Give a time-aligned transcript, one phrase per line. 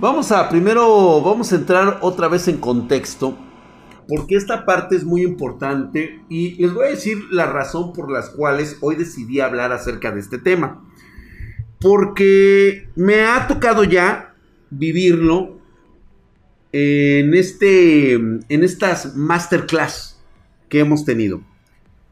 [0.00, 3.36] Vamos a primero, vamos a entrar otra vez en contexto,
[4.06, 8.30] porque esta parte es muy importante y les voy a decir la razón por las
[8.30, 10.84] cuales hoy decidí hablar acerca de este tema.
[11.80, 14.36] Porque me ha tocado ya
[14.70, 15.58] vivirlo
[16.70, 20.22] en, este, en estas masterclass
[20.68, 21.40] que hemos tenido.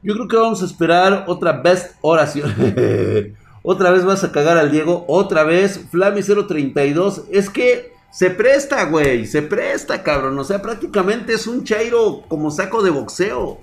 [0.02, 2.52] Yo creo que vamos a esperar otra best oración.
[3.68, 5.04] Otra vez vas a cagar al Diego.
[5.08, 5.80] Otra vez.
[5.90, 7.24] Flami 032.
[7.32, 9.26] Es que se presta, güey.
[9.26, 10.38] Se presta, cabrón.
[10.38, 13.60] O sea, prácticamente es un chairo como saco de boxeo.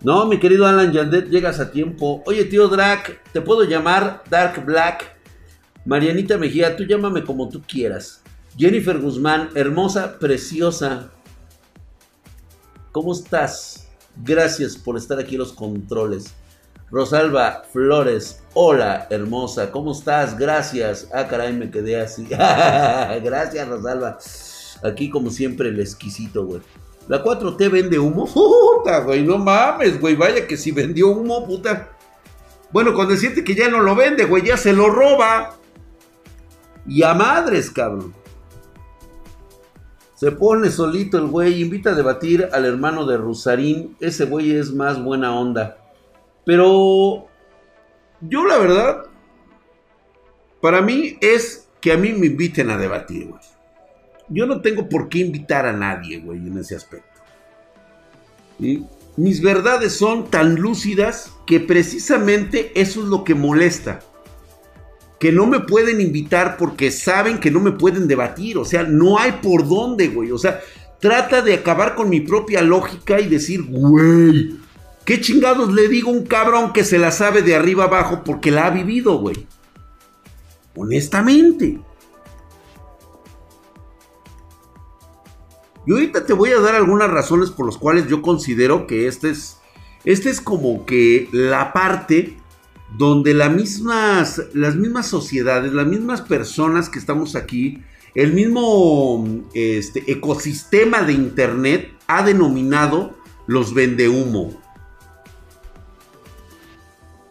[0.00, 2.24] No, mi querido Alan Yandet, llegas a tiempo.
[2.26, 5.16] Oye, tío Drac, ¿te puedo llamar Dark Black?
[5.84, 8.22] Marianita Mejía, tú llámame como tú quieras.
[8.56, 11.12] Jennifer Guzmán, hermosa, preciosa.
[12.90, 13.88] ¿Cómo estás?
[14.24, 16.34] Gracias por estar aquí en los controles.
[16.90, 20.38] Rosalba Flores, hola hermosa, ¿cómo estás?
[20.38, 21.06] Gracias.
[21.12, 22.24] Ah, caray, me quedé así.
[22.28, 24.16] Gracias, Rosalba.
[24.82, 26.62] Aquí, como siempre, el exquisito, güey.
[27.06, 28.26] La 4T vende humo.
[28.32, 30.16] Puta, güey, no mames, güey.
[30.16, 31.90] Vaya que si vendió humo, puta.
[32.70, 35.56] Bueno, cuando siente que ya no lo vende, güey, ya se lo roba.
[36.86, 38.14] Y a madres, cabrón.
[40.14, 43.94] Se pone solito el güey, invita a debatir al hermano de Rusarín.
[44.00, 45.76] Ese güey es más buena onda.
[46.48, 47.26] Pero
[48.22, 49.04] yo la verdad,
[50.62, 53.42] para mí es que a mí me inviten a debatir, güey.
[54.30, 57.20] Yo no tengo por qué invitar a nadie, güey, en ese aspecto.
[59.18, 64.00] Mis verdades son tan lúcidas que precisamente eso es lo que molesta.
[65.20, 68.56] Que no me pueden invitar porque saben que no me pueden debatir.
[68.56, 70.32] O sea, no hay por dónde, güey.
[70.32, 70.60] O sea,
[70.98, 74.66] trata de acabar con mi propia lógica y decir, güey,
[75.08, 78.50] ¿Qué chingados le digo a un cabrón que se la sabe de arriba abajo porque
[78.50, 79.46] la ha vivido, güey?
[80.76, 81.80] Honestamente.
[85.86, 89.30] Y ahorita te voy a dar algunas razones por las cuales yo considero que este
[89.30, 89.56] es,
[90.04, 92.36] este es como que la parte
[92.98, 97.82] donde las mismas, las mismas sociedades, las mismas personas que estamos aquí,
[98.14, 103.16] el mismo este, ecosistema de Internet ha denominado
[103.46, 104.67] los vendehumo.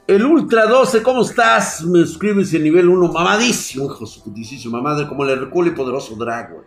[0.08, 1.84] El Ultra 12, ¿cómo estás?
[1.84, 5.74] Me escribes en nivel 1, mamadísimo, hijo de su putísima madre, como el Hercule y
[5.74, 6.64] poderoso Dragon.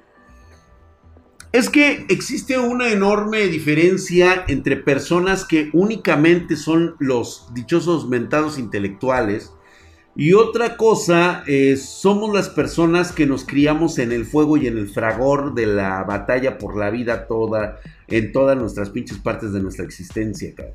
[1.50, 9.50] Es que existe una enorme diferencia entre personas que únicamente son los dichosos mentados intelectuales
[10.14, 11.42] y otra cosa,
[11.78, 16.04] somos las personas que nos criamos en el fuego y en el fragor de la
[16.04, 20.74] batalla por la vida toda, en todas nuestras pinches partes de nuestra existencia, cara.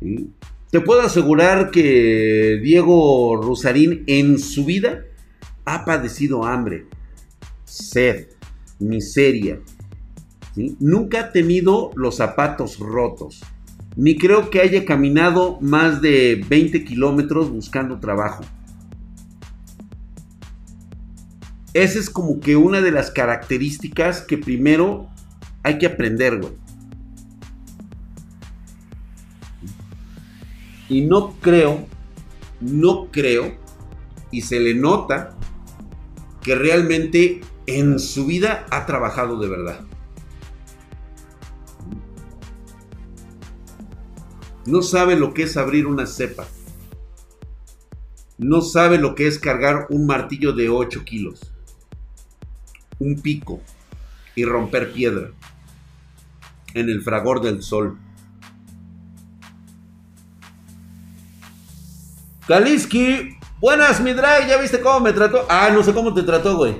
[0.00, 0.30] ¿Sí?
[0.72, 5.04] Te puedo asegurar que Diego Rosarín en su vida
[5.66, 6.86] ha padecido hambre,
[7.66, 8.28] sed,
[8.78, 9.60] miseria.
[10.56, 13.42] Nunca ha tenido los zapatos rotos.
[13.96, 18.42] Ni creo que haya caminado más de 20 kilómetros buscando trabajo.
[21.74, 25.10] Esa es como que una de las características que primero
[25.62, 26.61] hay que aprender, güey.
[30.92, 31.86] Y no creo,
[32.60, 33.56] no creo,
[34.30, 35.34] y se le nota
[36.42, 39.80] que realmente en su vida ha trabajado de verdad.
[44.66, 46.46] No sabe lo que es abrir una cepa.
[48.36, 51.54] No sabe lo que es cargar un martillo de 8 kilos.
[52.98, 53.62] Un pico.
[54.34, 55.30] Y romper piedra.
[56.74, 57.96] En el fragor del sol.
[62.46, 65.46] Kaliski, buenas, mi drag, ¿ya viste cómo me trató?
[65.48, 66.76] Ah, no sé cómo te trató, güey.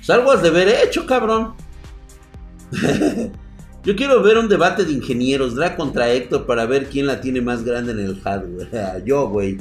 [0.00, 1.54] Salgo de ver hecho, cabrón.
[3.84, 7.42] Yo quiero ver un debate de ingenieros, Drag contra Héctor, para ver quién la tiene
[7.42, 9.02] más grande en el hardware.
[9.06, 9.58] Yo, güey.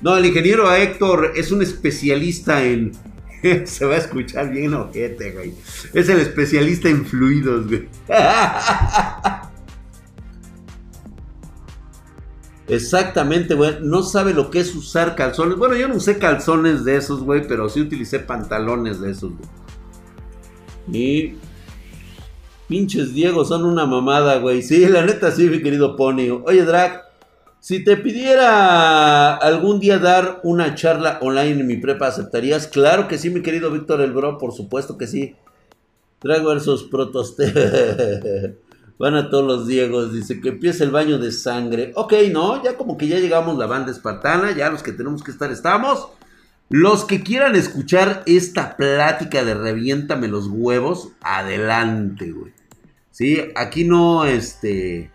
[0.00, 2.92] No, el ingeniero Héctor es un especialista en.
[3.66, 5.54] Se va a escuchar bien ojete, güey.
[5.92, 7.88] Es el especialista en fluidos, güey.
[12.68, 13.78] Exactamente, güey.
[13.80, 15.56] No sabe lo que es usar calzones.
[15.56, 19.48] Bueno, yo no usé calzones de esos, güey, pero sí utilicé pantalones de esos, güey.
[20.92, 21.36] Y.
[22.68, 24.62] Pinches Diego son una mamada, güey.
[24.62, 26.42] Sí, la neta sí, mi querido Pony.
[26.44, 27.04] Oye, Drag,
[27.60, 32.66] si te pidiera algún día dar una charla online en mi prepa, ¿aceptarías?
[32.66, 35.34] Claro que sí, mi querido Víctor el Bro, por supuesto que sí.
[36.20, 38.58] Drag versus Protoste.
[38.98, 41.92] Van a todos los Diegos, dice que empieza el baño de sangre.
[41.94, 45.30] Ok, no, ya como que ya llegamos la banda espartana, ya los que tenemos que
[45.30, 46.08] estar estamos.
[46.68, 52.52] Los que quieran escuchar esta plática de reviéntame los huevos, adelante, güey.
[53.10, 55.10] Sí, aquí no, este...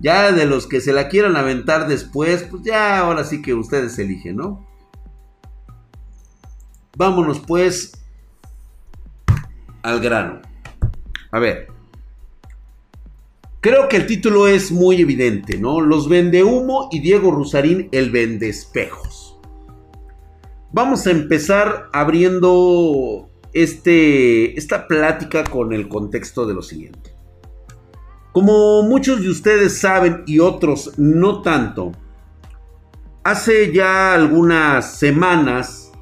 [0.00, 3.98] Ya de los que se la quieran aventar después, pues ya ahora sí que ustedes
[3.98, 4.66] eligen, ¿no?
[6.96, 7.92] Vámonos pues
[9.82, 10.40] al grano.
[11.30, 11.79] A ver.
[13.60, 15.82] Creo que el título es muy evidente, ¿no?
[15.82, 19.38] Los vende humo y Diego Rusarín el vende espejos.
[20.72, 27.14] Vamos a empezar abriendo este, esta plática con el contexto de lo siguiente.
[28.32, 31.92] Como muchos de ustedes saben y otros no tanto,
[33.24, 35.92] hace ya algunas semanas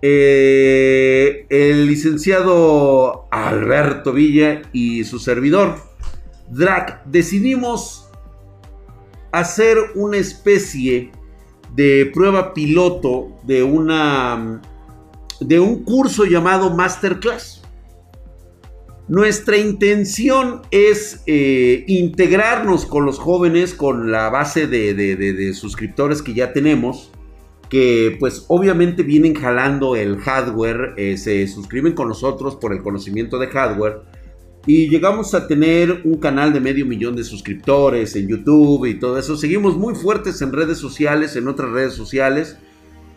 [0.00, 5.89] eh, el licenciado Alberto Villa y su servidor
[6.50, 8.08] Drac, decidimos
[9.32, 11.12] hacer una especie
[11.74, 14.60] de prueba piloto de una
[15.40, 17.62] de un curso llamado Masterclass.
[19.08, 26.52] Nuestra intención es eh, integrarnos con los jóvenes, con la base de, suscriptores que ya
[26.52, 27.10] tenemos,
[27.68, 33.38] que pues obviamente vienen jalando el hardware, eh, se suscriben con nosotros por el conocimiento
[33.38, 34.02] de hardware
[34.66, 39.18] y llegamos a tener un canal de medio millón de suscriptores en YouTube y todo
[39.18, 39.36] eso.
[39.36, 42.58] Seguimos muy fuertes en redes sociales, en otras redes sociales.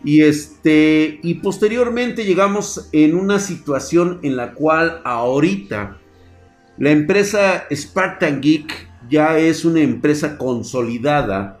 [0.02, 5.98] Y este y posteriormente llegamos en una situación en la cual ahorita
[6.76, 11.60] la empresa Spartan Geek ya es una empresa consolidada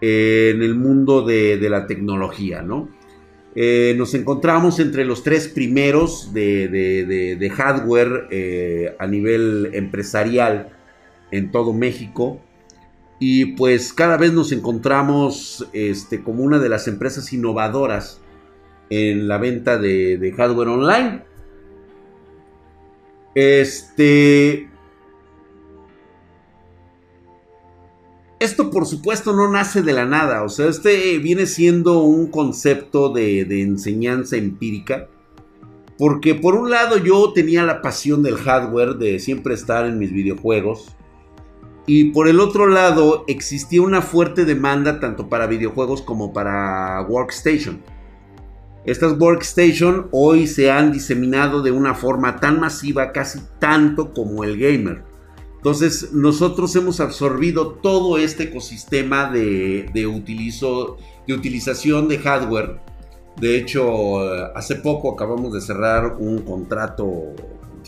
[0.00, 2.88] en el mundo de, de la tecnología, ¿no?
[3.56, 10.70] Eh, nos encontramos entre los tres primeros de, hardware eh, a nivel empresarial
[11.30, 12.40] en todo México.
[13.20, 18.20] Y pues cada vez nos encontramos este, como una de las empresas innovadoras
[18.90, 21.22] en la venta de, hardware online.
[23.34, 24.68] Este,
[28.44, 33.08] Esto por supuesto no nace de la nada, o sea, este viene siendo un concepto
[33.08, 35.08] de, enseñanza empírica,
[35.96, 40.12] porque por un lado yo tenía la pasión del hardware, de siempre estar en mis
[40.12, 40.94] videojuegos,
[41.86, 47.80] y por el otro lado existía una fuerte demanda tanto para videojuegos como para workstation.
[48.84, 54.58] Estas workstation hoy se han diseminado de una forma tan masiva, casi tanto como el
[54.58, 55.13] gamer.
[55.64, 62.80] Entonces, nosotros hemos absorbido todo este ecosistema de, de, utilizo, de utilización de hardware.
[63.40, 64.20] De hecho,
[64.54, 67.32] hace poco acabamos de cerrar un contrato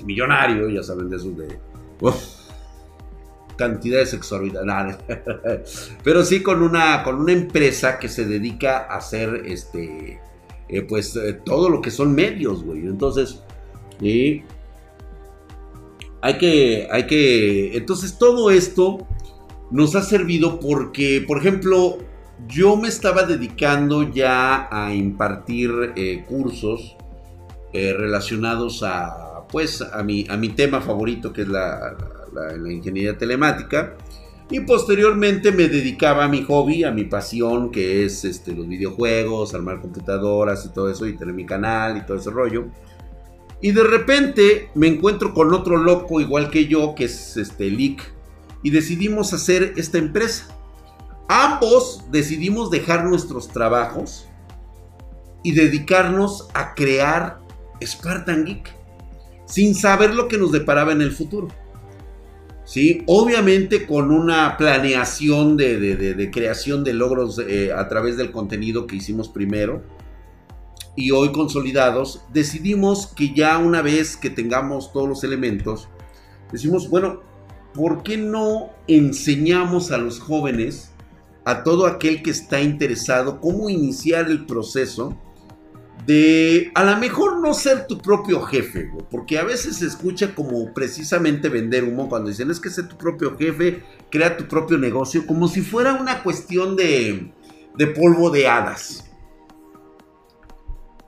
[0.07, 1.59] millonario, ya saben de eso de
[3.57, 4.97] cantidades exorbitantes.
[6.03, 10.19] Pero sí con una, con una empresa que se dedica a hacer este,
[10.71, 12.87] eh, pues eh, todo lo que son medios, güey.
[12.87, 13.43] Entonces,
[14.01, 14.45] y
[16.23, 19.07] hay que, hay que, entonces todo esto
[19.71, 21.99] nos ha servido porque, por ejemplo,
[22.49, 26.97] yo me estaba dedicando ya a impartir eh, cursos
[27.73, 31.97] eh, relacionados a, pues, a mi, a mi tema favorito, que es la,
[32.33, 33.95] la, ingeniería telemática.
[34.49, 39.55] Y posteriormente me dedicaba a mi hobby, a mi pasión, que es este, los videojuegos,
[39.55, 42.67] armar computadoras y todo eso, y tener mi canal y todo ese rollo.
[43.61, 48.03] Y de repente me encuentro con otro loco igual que yo, que es este Lick,
[48.63, 50.49] y decidimos hacer esta empresa.
[51.29, 54.29] Ambos decidimos dejar nuestros trabajos
[55.43, 57.41] y dedicarnos a crear
[57.83, 58.75] Spartan Geek,
[59.47, 61.49] sin saber lo que nos deparaba en el futuro.
[62.65, 63.05] ¿Sí?
[63.07, 69.29] Obviamente con una planeación de, creación de logros eh, a través del contenido que hicimos
[69.29, 69.85] primero
[70.97, 75.89] y hoy consolidados, decidimos que ya una vez que tengamos todos los elementos,
[76.51, 77.21] decimos, bueno,
[77.75, 80.91] ¿por qué no enseñamos a los jóvenes,
[81.45, 85.17] a todo aquel que está interesado, cómo iniciar el proceso
[86.07, 90.73] de a lo mejor no ser tu propio jefe, porque a veces se escucha como
[90.73, 95.27] precisamente vender humo cuando dicen es que ser tu propio jefe, crea tu propio negocio,
[95.27, 97.33] como si fuera una cuestión de,
[97.77, 99.06] de polvo de hadas.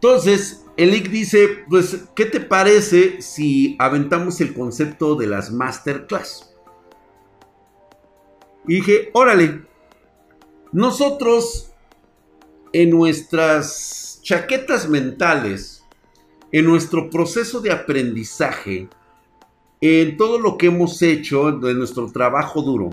[0.01, 6.55] Entonces, Elic dice, pues, ¿qué te parece si aventamos el concepto de las masterclass?
[8.69, 9.63] Y dije, órale,
[10.71, 11.73] nosotros
[12.73, 15.85] en nuestras chaquetas mentales,
[16.53, 18.89] en nuestro proceso de aprendizaje,
[19.81, 22.91] en todo lo que hemos hecho, de nuestro trabajo duro,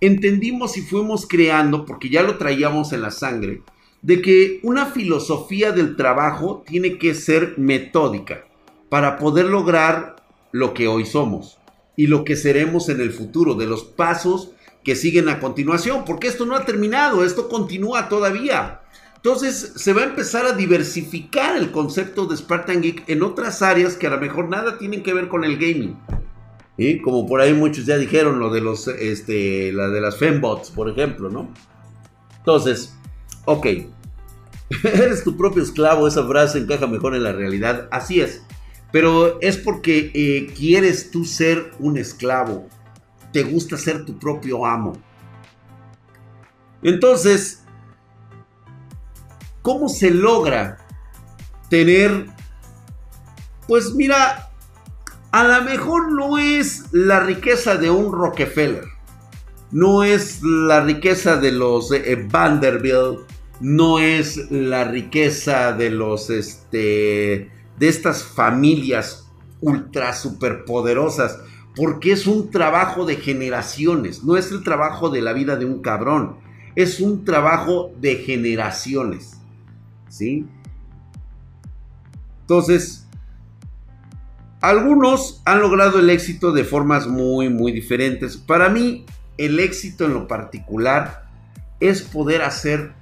[0.00, 3.62] entendimos y fuimos creando, porque ya lo traíamos en la sangre,
[4.04, 8.44] de que una filosofía del trabajo tiene que ser metódica
[8.90, 10.16] para poder lograr
[10.52, 11.56] lo que hoy somos
[11.96, 14.50] y lo que seremos en el futuro, de los pasos
[14.84, 18.82] que siguen a continuación, porque esto no ha terminado, esto continúa todavía.
[19.16, 23.96] Entonces se va a empezar a diversificar el concepto de Spartan Geek en otras áreas
[23.96, 25.96] que a lo mejor nada tienen que ver con el gaming.
[26.76, 30.70] y Como por ahí muchos ya dijeron, lo de los, este, la de las fembots,
[30.70, 31.48] por ejemplo, ¿no?
[32.36, 32.94] Entonces,
[33.44, 33.66] ok.
[34.82, 37.88] Eres tu propio esclavo, esa frase encaja mejor en la realidad.
[37.90, 38.42] Así es.
[38.92, 42.68] Pero es porque eh, quieres tú ser un esclavo.
[43.32, 44.96] Te gusta ser tu propio amo.
[46.82, 47.64] Entonces,
[49.64, 50.76] ¿Cómo se logra
[51.70, 52.26] tener,
[53.66, 54.50] pues mira,
[55.32, 58.84] a lo mejor no es la riqueza de un Rockefeller,
[59.70, 63.20] no es la riqueza de los eh, Vanderbilt,
[63.60, 69.30] no es la riqueza de los, este, de estas familias
[69.60, 71.38] ultra superpoderosas,
[71.76, 75.82] porque es un trabajo de generaciones, no es el trabajo de la vida de un
[75.82, 76.36] cabrón,
[76.76, 79.38] es un trabajo de generaciones.
[80.08, 80.46] ¿sí?
[82.42, 83.06] Entonces,
[84.60, 88.36] algunos han logrado el éxito de formas muy, muy diferentes.
[88.36, 89.04] Para mí,
[89.38, 91.28] el éxito en lo particular
[91.80, 92.94] es poder hacer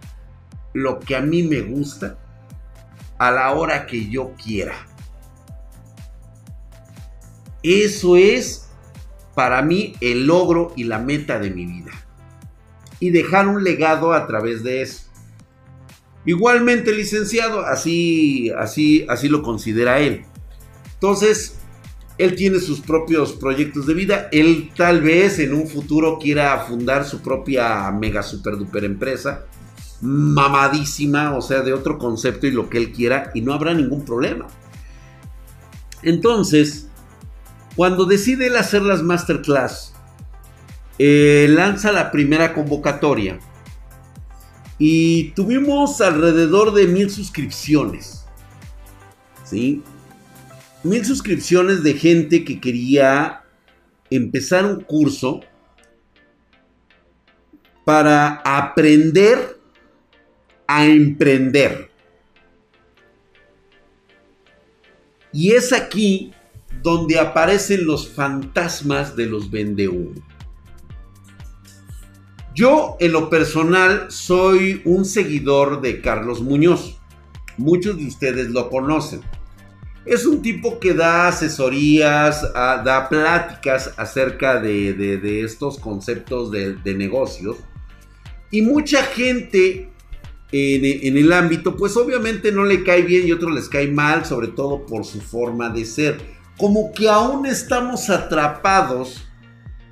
[0.72, 2.18] lo que a mí me gusta
[3.18, 4.74] a la hora que yo quiera.
[7.62, 8.68] Eso es
[9.34, 11.92] para mí el logro y la meta de mi vida.
[12.98, 15.04] Y dejar un legado a través de eso.
[16.24, 20.24] Igualmente licenciado, así, así, así lo considera él.
[20.94, 21.58] Entonces,
[22.18, 24.28] él tiene sus propios proyectos de vida.
[24.30, 29.46] Él tal vez en un futuro quiera fundar su propia mega super duper empresa.
[30.02, 33.30] Mamadísima, o sea, de otro concepto y lo que él quiera.
[33.34, 34.46] Y no habrá ningún problema.
[36.02, 36.88] Entonces,
[37.76, 39.94] cuando decide él hacer las masterclass,
[40.98, 43.38] eh, lanza la primera convocatoria
[44.78, 48.26] y tuvimos alrededor de mil suscripciones.
[49.44, 49.82] ¿Sí?
[50.82, 53.42] Mil suscripciones de gente que quería
[54.10, 55.40] empezar un curso
[57.84, 59.60] para aprender
[60.76, 61.90] a emprender.
[65.32, 66.32] Y es aquí
[66.82, 70.18] donde aparecen los fantasmas de los vendehumos.
[72.54, 76.98] Yo, en lo personal, soy un seguidor de Carlos Muñoz.
[77.56, 79.22] Muchos de ustedes lo conocen.
[80.04, 87.56] Es un tipo que da asesorías, ah, da pláticas acerca de, estos conceptos de, negocios.
[88.50, 89.91] Y mucha gente
[90.52, 94.48] en, el ámbito, pues obviamente no le cae bien y otros les cae mal, sobre
[94.48, 96.20] todo por su forma de ser.
[96.58, 99.26] Como que aún estamos atrapados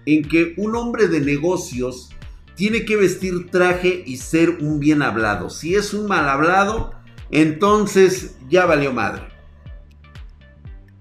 [0.04, 2.10] en que un hombre de negocios
[2.54, 5.48] tiene que vestir traje y ser un bien hablado.
[5.48, 6.92] Si es un mal hablado,
[7.30, 9.28] entonces ya valió madre.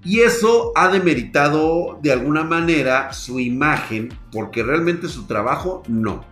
[0.06, 6.24] Y eso ha demeritado de alguna manera su imagen, porque realmente su trabajo no.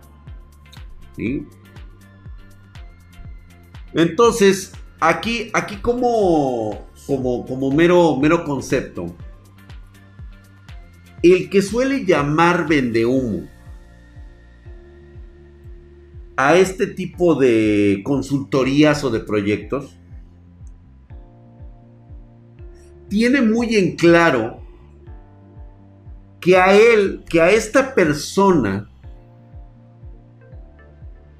[3.94, 9.14] Entonces, aquí, aquí como, como, mero, mero concepto,
[11.22, 13.48] el que suele llamar vendehumo
[16.36, 19.98] a este tipo de consultorías o de proyectos,
[23.08, 24.62] tiene muy en claro
[26.40, 28.88] que a él, que a esta persona,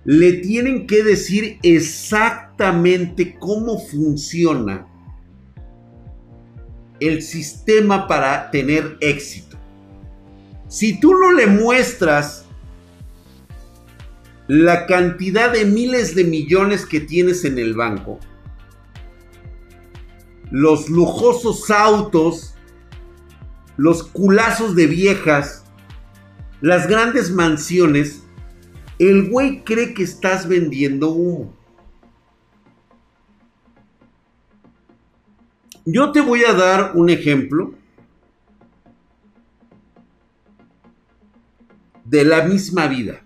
[0.09, 4.87] le tienen que decir exactamente cómo funciona
[6.99, 9.59] el sistema para tener éxito.
[10.67, 12.47] Si tú no le muestras
[14.47, 18.19] la cantidad de miles de millones que tienes en el banco,
[20.51, 22.55] los lujosos autos,
[23.77, 25.65] los culazos de viejas,
[26.63, 28.23] las grandes mansiones,
[28.99, 31.55] el güey cree que estás vendiendo humo.
[35.85, 37.73] Yo te voy a dar un ejemplo
[42.05, 43.23] de la misma vida.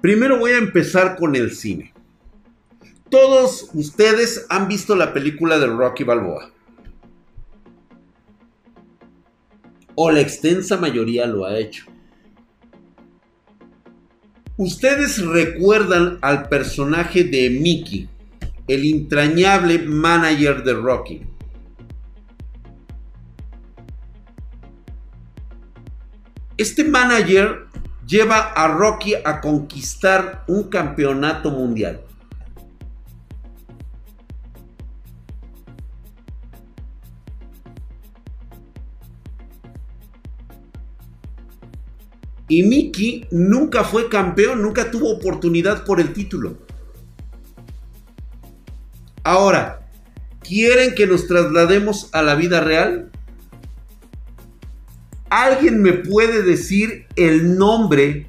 [0.00, 1.92] Primero voy a empezar con el cine.
[3.10, 6.50] Todos ustedes han visto la película de Rocky Balboa.
[9.94, 11.86] O la extensa mayoría lo ha hecho.
[14.58, 18.08] Ustedes recuerdan al personaje de Mickey,
[18.66, 21.22] el entrañable manager de Rocky.
[26.56, 27.66] Este manager
[28.06, 32.00] lleva a Rocky a conquistar un campeonato mundial.
[42.48, 46.58] Y Mickey nunca fue campeón, nunca tuvo oportunidad por el título.
[49.24, 49.80] Ahora,
[50.40, 53.10] ¿quieren que nos traslademos a la vida real?
[55.28, 58.28] ¿Alguien me puede decir el nombre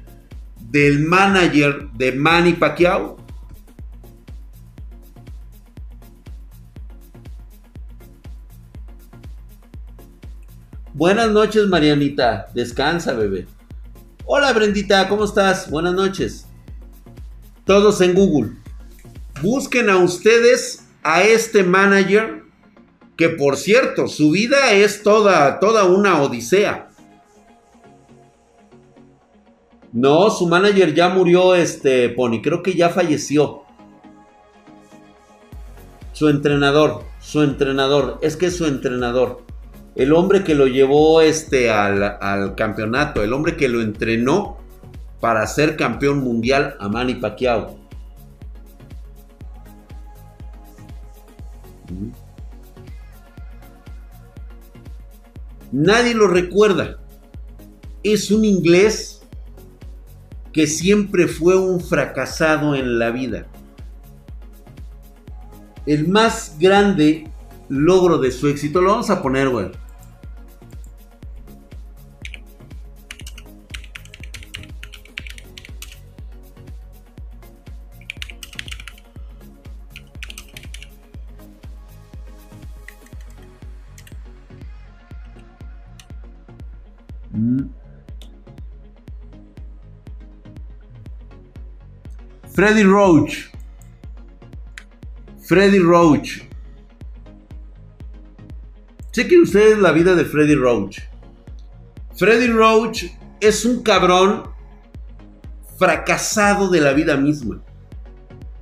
[0.70, 3.16] del manager de Manny Pacquiao?
[10.92, 12.48] Buenas noches, Marianita.
[12.52, 13.46] Descansa, bebé.
[14.30, 15.70] Hola, Brendita, ¿cómo estás?
[15.70, 16.46] Buenas noches.
[17.64, 18.58] Todos en Google.
[19.40, 22.42] Busquen a ustedes a este manager
[23.16, 26.90] que por cierto, su vida es toda toda una odisea.
[29.94, 32.42] No, su manager ya murió, este, Pony.
[32.42, 33.62] Creo que ya falleció.
[36.12, 38.18] Su entrenador, su entrenador.
[38.20, 39.46] Es que es su entrenador.
[39.98, 43.24] El hombre que lo llevó este, al, campeonato.
[43.24, 44.56] El hombre que lo entrenó
[45.20, 47.76] para ser campeón mundial a Manny Pacquiao.
[55.72, 57.00] Nadie lo recuerda.
[58.04, 59.22] Es un inglés
[60.52, 63.46] que siempre fue un fracasado en la vida.
[65.86, 67.28] El más grande
[67.68, 69.72] logro de su éxito, lo vamos a poner, güey.
[92.58, 93.52] Freddy Roach.
[95.46, 96.40] Freddy Roach.
[99.12, 100.98] Chequen ustedes la vida de Freddy Roach.
[102.16, 103.04] Freddy Roach
[103.38, 104.50] es un cabrón
[105.78, 107.62] fracasado de la vida misma.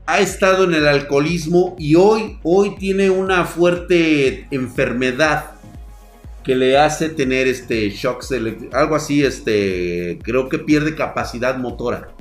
[0.04, 5.52] Ha estado en el alcoholismo y hoy, hoy tiene una fuerte enfermedad
[6.44, 8.22] que le hace tener este shock,
[8.74, 12.14] algo así, este, creo que pierde capacidad motora.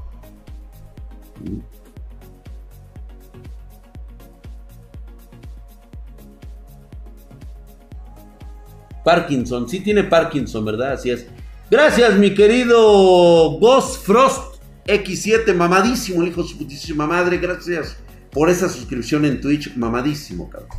[9.04, 10.94] Parkinson, sí tiene Parkinson, ¿verdad?
[10.94, 11.28] Así es.
[11.70, 14.56] Gracias, mi querido Ghost Frost
[14.88, 17.38] X7, mamadísimo, el hijo de su putísima madre.
[17.38, 17.98] Gracias
[18.32, 20.70] por esa suscripción en Twitch, mamadísimo, cabrón.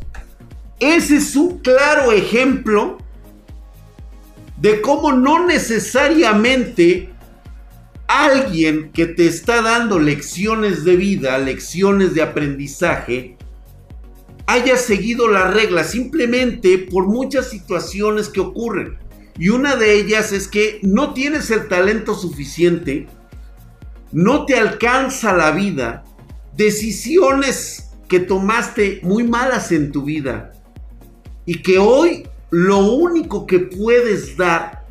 [0.79, 2.99] Ese es un claro ejemplo
[4.59, 7.11] de cómo no necesariamente
[8.09, 13.37] alguien que te está dando lecciones de vida, lecciones de aprendizaje,
[14.47, 18.99] haya seguido la regla simplemente por muchas situaciones que ocurren.
[19.39, 23.07] Y una de ellas es que no tienes el talento suficiente,
[24.13, 26.05] no te alcanza la vida,
[26.57, 30.53] decisiones que tomaste muy malas en tu vida
[31.45, 34.86] y que hoy lo único que puedes dar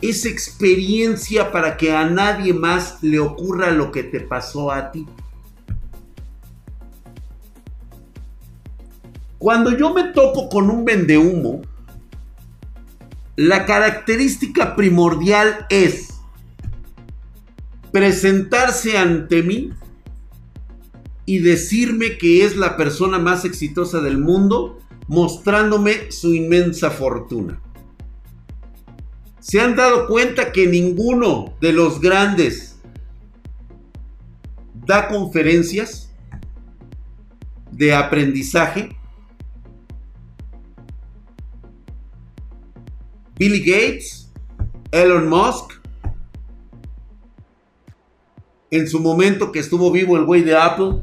[0.00, 5.06] esa experiencia para que a nadie más le ocurra lo que te pasó a ti.
[9.38, 11.62] Cuando yo me topo con un vendehumo,
[13.36, 16.08] la característica primordial es
[17.92, 19.72] presentarse ante mí
[21.24, 27.60] y decirme que es la persona más exitosa del mundo, mostrándome su inmensa fortuna
[29.48, 32.78] se han dado cuenta que ninguno de los grandes
[34.84, 36.12] da conferencias
[37.72, 38.94] de aprendizaje.
[43.38, 44.30] Billy Gates,
[44.90, 45.80] Elon Musk,
[48.70, 51.02] en su momento que estuvo vivo el güey de Apple,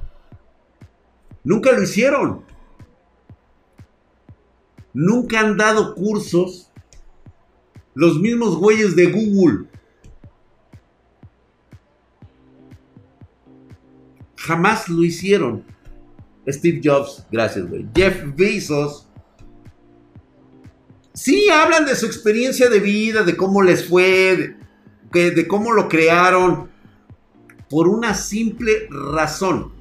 [1.44, 2.46] nunca lo hicieron.
[4.94, 6.72] Nunca han dado cursos
[7.96, 9.66] los mismos güeyes de Google.
[14.36, 15.64] Jamás lo hicieron.
[16.48, 17.88] Steve Jobs, gracias, güey.
[17.96, 19.08] Jeff Bezos.
[21.14, 24.58] Sí, hablan de su experiencia de vida, de cómo les fue,
[25.12, 26.70] de, de cómo lo crearon,
[27.70, 29.75] por una simple razón.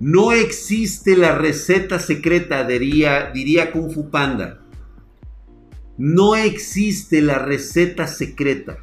[0.00, 4.60] No existe la receta secreta, diría, diría Kung Fu Panda.
[5.96, 8.78] No existe la receta secreta.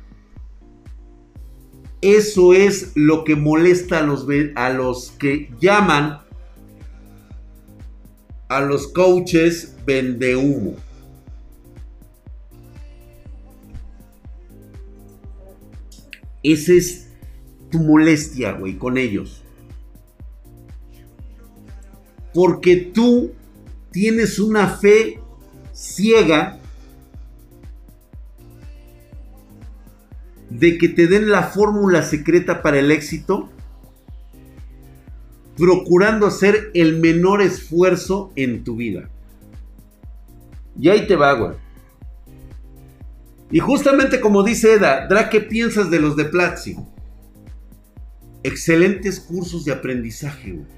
[2.01, 6.19] Eso es lo que molesta a los, a los que llaman
[8.47, 10.75] a los coaches vende humo.
[16.43, 17.07] Esa es
[17.71, 19.44] tu molestia, güey, con ellos.
[22.35, 23.31] Porque tú
[23.91, 25.21] tienes una fe
[25.71, 26.59] ciega
[30.49, 33.49] de que te den la fórmula secreta para el éxito,
[35.55, 39.09] procurando hacer el menor esfuerzo en tu vida.
[40.77, 41.53] Y ahí te va, güey.
[43.49, 46.75] Y justamente como dice Eda, Dra, ¿qué piensas de los de Platzi?
[48.43, 50.75] Excelentes cursos de aprendizaje, güey.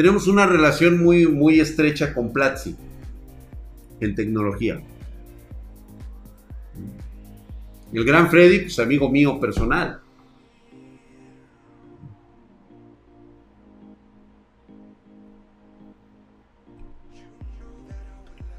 [0.00, 2.74] Tenemos una relación muy, muy estrecha con Platzi
[4.00, 4.80] en tecnología.
[7.92, 10.00] El gran Freddy, pues amigo mío personal.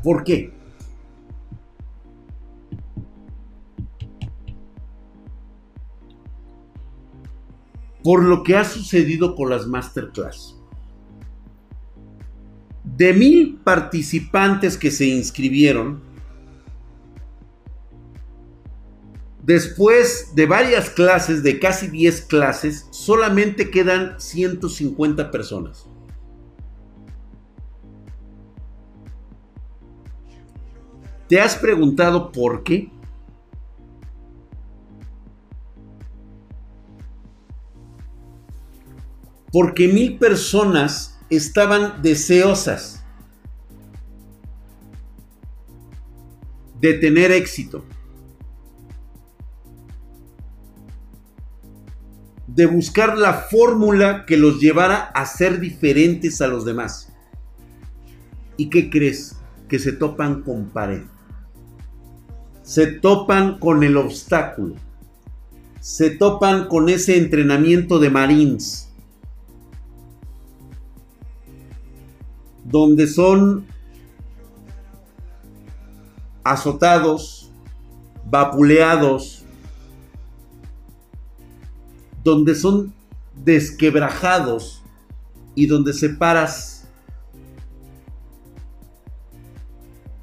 [0.04, 0.54] ¿Por qué?
[8.04, 10.61] Por lo que ha sucedido con las masterclass.
[12.84, 16.02] De mil participantes que se inscribieron,
[19.44, 25.88] Después de varias clases, de casi 10 clases, solamente quedan 150 personas.
[31.28, 32.92] ¿Te has preguntado por qué?
[39.52, 43.04] Porque mil personas estaban deseosas
[46.80, 47.84] de tener éxito.
[52.56, 57.12] de buscar la fórmula que los llevara a ser diferentes a los demás.
[58.58, 59.38] ¿Y qué crees?
[59.70, 61.04] Que se topan con pared.
[62.62, 64.76] Se topan con el obstáculo.
[65.80, 68.91] Se topan con ese entrenamiento de Marines.
[72.72, 73.66] Donde son
[76.44, 77.52] azotados,
[78.30, 79.44] vapuleados,
[82.24, 82.94] donde son
[83.44, 84.82] desquebrajados
[85.56, 86.88] y donde separas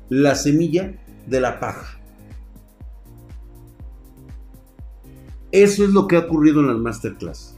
[0.09, 0.95] la semilla
[1.27, 1.99] de la paja.
[5.51, 7.58] Eso es lo que ha ocurrido en las masterclass.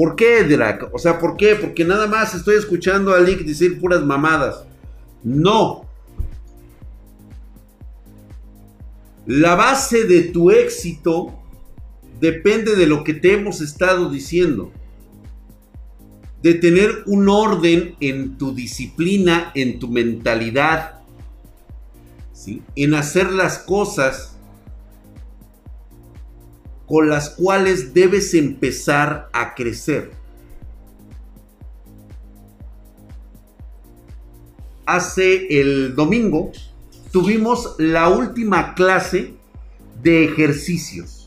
[0.00, 0.88] ¿Por qué, Drac?
[0.94, 1.56] O sea, ¿por qué?
[1.56, 4.64] Porque nada más estoy escuchando a Lick decir puras mamadas.
[5.22, 5.84] No.
[9.26, 11.38] La base de tu éxito
[12.18, 14.72] depende de lo que te hemos estado diciendo.
[16.42, 21.02] De tener un orden en tu disciplina, en tu mentalidad,
[22.32, 22.62] ¿sí?
[22.74, 24.29] en hacer las cosas
[26.90, 30.10] con las cuales debes empezar a crecer.
[34.84, 36.50] Hace el domingo
[37.12, 39.34] tuvimos la última clase
[40.02, 41.20] de ejercicios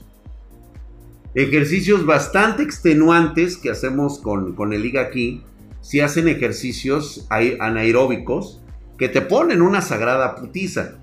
[1.35, 5.43] Ejercicios bastante extenuantes que hacemos con, con el liga aquí.
[5.81, 8.61] Si hacen ejercicios anaeróbicos
[8.99, 10.99] que te ponen una sagrada putiza.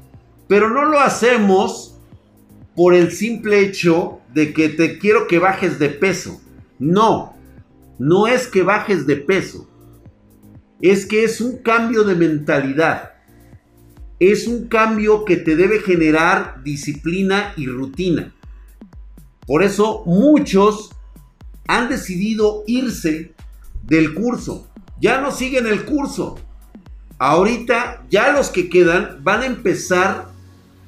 [0.47, 1.99] Pero no lo hacemos
[2.77, 6.41] por el simple hecho de que te quiero que bajes de peso.
[6.79, 7.35] No,
[7.99, 9.69] no es que bajes de peso.
[10.81, 13.13] Es que es un cambio de mentalidad.
[14.19, 18.35] Es un cambio que te debe generar disciplina y rutina.
[19.47, 20.91] Por eso muchos
[21.67, 23.35] han decidido irse
[23.83, 24.69] del curso.
[25.01, 26.39] Ya no siguen el curso.
[27.19, 30.31] Ahorita ya los que quedan van a empezar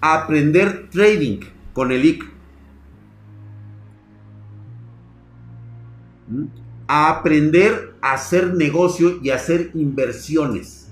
[0.01, 1.41] a aprender trading
[1.73, 2.32] con el IC.
[6.87, 10.89] A aprender a hacer negocio y a hacer inversiones.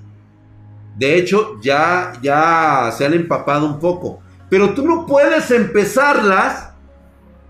[0.97, 4.21] De hecho, ya, ya se han empapado un poco.
[4.49, 6.67] Pero tú no puedes empezarlas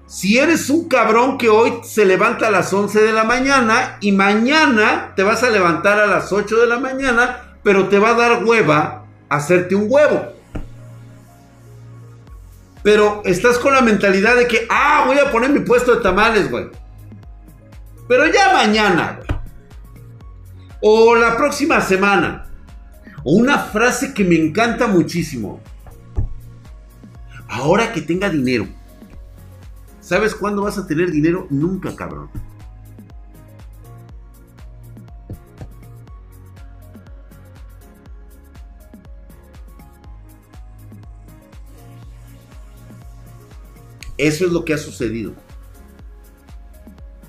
[0.07, 4.11] Si eres un cabrón que hoy se levanta a las 11 de la mañana y
[4.11, 8.15] mañana te vas a levantar a las 8 de la mañana, pero te va a
[8.15, 10.33] dar hueva hacerte un huevo.
[12.83, 16.51] Pero estás con la mentalidad de que, ah, voy a poner mi puesto de tamales,
[16.51, 16.71] güey.
[18.11, 19.21] Pero ya mañana.
[20.83, 22.51] O la próxima semana.
[23.23, 25.61] O una frase que me encanta muchísimo.
[27.47, 28.67] Ahora que tenga dinero.
[30.01, 31.47] ¿Sabes cuándo vas a tener dinero?
[31.51, 32.29] Nunca, cabrón.
[44.19, 45.33] Eso es lo que ha sucedido.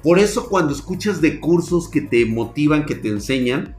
[0.04, 3.76] Por eso cuando escuchas de cursos que te motivan, que te enseñan,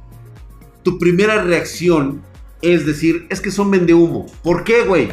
[0.83, 2.23] tu primera reacción
[2.63, 4.27] es decir, es que son humo.
[4.43, 5.09] ¿Por qué, güey?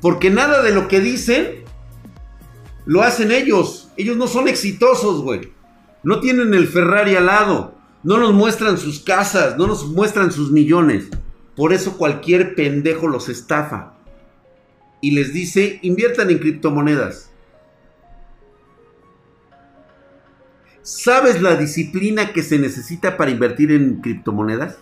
[0.00, 1.64] Porque nada de lo que dicen
[2.84, 3.88] lo hacen ellos.
[3.96, 5.52] Ellos no son exitosos, güey.
[6.02, 7.74] No tienen el Ferrari al lado.
[8.02, 11.08] No nos muestran sus casas, no nos muestran sus millones.
[11.56, 13.94] Por eso cualquier pendejo los estafa.
[15.00, 17.27] Y les dice, inviertan en criptomonedas.
[20.88, 24.76] ¿Sabes la disciplina que se necesita para invertir en criptomonedas?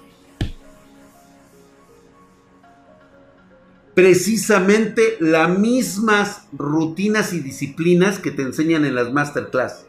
[3.96, 9.86] precisamente las mismas rutinas y disciplinas que te enseñan en las masterclass.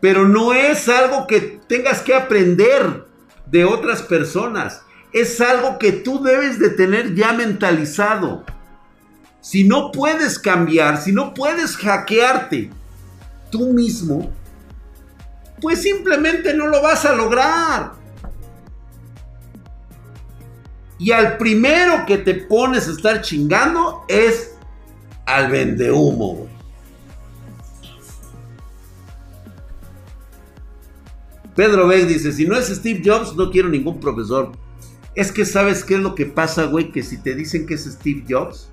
[0.00, 3.04] Pero no es algo que tengas que aprender
[3.46, 4.82] de otras personas.
[5.12, 8.44] Es algo que tú debes de tener ya mentalizado.
[9.44, 12.70] Si no puedes cambiar, si no puedes hackearte
[13.50, 14.32] tú mismo,
[15.60, 17.92] pues simplemente no lo vas a lograr.
[20.98, 24.54] Y al primero que te pones a estar chingando es
[25.26, 26.48] al vendehumo,
[31.54, 34.52] Pedro Beck dice, si no es Steve Jobs, no quiero ningún profesor.
[35.14, 37.84] Es que sabes qué es lo que pasa, güey, que si te dicen que es
[37.84, 38.70] Steve Jobs,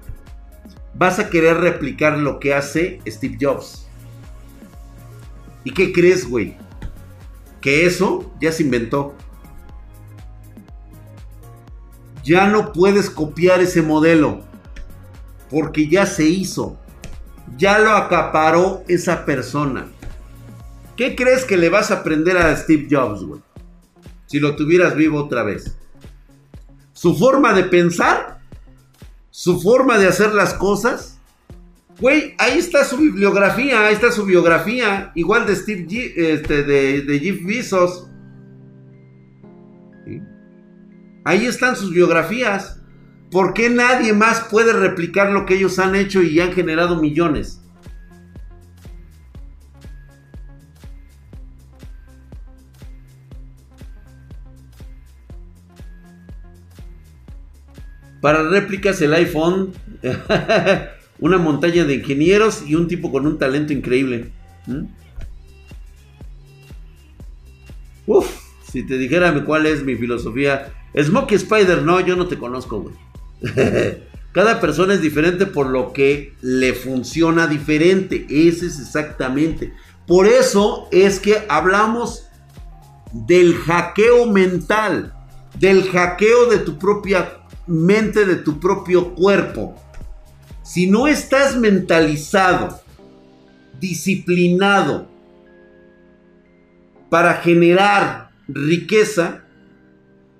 [0.93, 3.87] vas a querer replicar lo que hace Steve Jobs.
[5.63, 6.57] ¿Y qué crees, güey?
[7.59, 9.13] Que eso ya se inventó.
[12.23, 14.41] Ya no puedes copiar ese modelo.
[15.49, 16.77] Porque ya se hizo.
[17.57, 19.87] Ya lo acaparó esa persona.
[20.95, 23.41] ¿Qué crees que le vas a aprender a Steve Jobs, güey?
[24.27, 25.77] Si lo tuvieras vivo otra vez.
[26.93, 28.20] Su forma de pensar.
[29.31, 31.19] Su forma de hacer las cosas.
[31.99, 37.19] Güey, ahí está su bibliografía, ahí está su biografía, igual de Steve, este, de, de
[37.19, 38.07] Jeff Bezos.
[41.23, 42.81] Ahí están sus biografías.
[43.29, 47.60] ¿Por qué nadie más puede replicar lo que ellos han hecho y han generado millones?
[58.21, 59.73] Para réplicas el iPhone,
[61.19, 64.31] una montaña de ingenieros y un tipo con un talento increíble.
[64.67, 64.85] ¿Mm?
[68.05, 68.27] Uf,
[68.71, 72.95] si te dijera cuál es mi filosofía Smokey Spider, no, yo no te conozco, güey.
[74.31, 78.25] Cada persona es diferente por lo que le funciona diferente.
[78.29, 79.73] Ese es exactamente.
[80.07, 82.27] Por eso es que hablamos
[83.11, 85.13] del hackeo mental,
[85.59, 89.75] del hackeo de tu propia mente, de tu propio cuerpo.
[90.63, 92.81] Si no estás mentalizado,
[93.79, 95.07] disciplinado
[97.09, 99.43] para generar riqueza,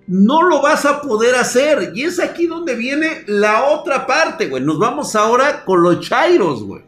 [0.07, 1.91] no lo vas a poder hacer.
[1.95, 4.63] Y es aquí donde viene la otra parte, güey.
[4.63, 6.83] Nos vamos ahora con los Chairos, güey.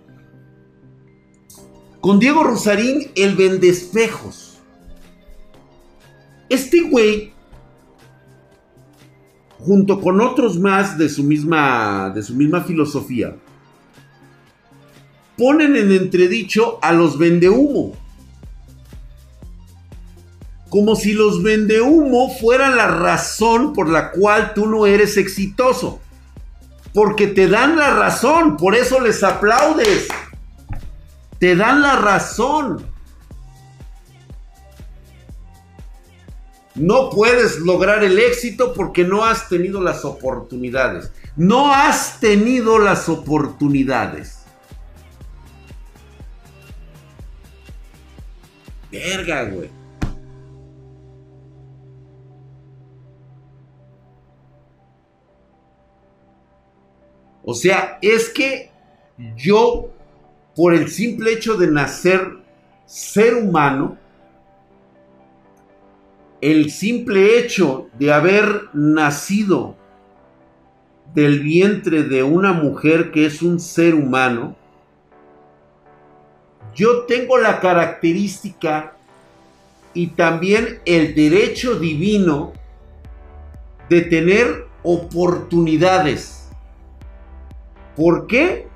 [2.00, 4.62] Con Diego Rosarín, el vendespejos.
[6.50, 7.33] Este güey,
[9.66, 13.36] junto con otros más de su misma, de su misma filosofía,
[15.38, 17.98] ponen en entredicho a los vendehumo
[20.74, 26.00] como si los vendehumo fueran la razón por la cual tú no eres exitoso.
[26.96, 30.08] Porque te dan la razón, por eso les aplaudes.
[31.38, 32.88] Te dan la razón.
[36.76, 41.12] No puedes lograr el éxito porque no has tenido las oportunidades.
[41.36, 44.40] No has tenido las oportunidades.
[48.92, 49.70] Verga, güey.
[57.44, 58.72] O sea, es que
[59.36, 59.90] yo,
[60.56, 62.38] por el simple hecho de nacer
[62.86, 63.98] ser humano,
[66.44, 69.78] el simple hecho de haber nacido
[71.16, 74.54] del vientre de una mujer que es un ser humano,
[76.76, 78.98] yo tengo la característica
[79.94, 82.52] y también el derecho divino
[83.88, 86.50] de tener oportunidades.
[87.96, 88.68] ¿Por qué?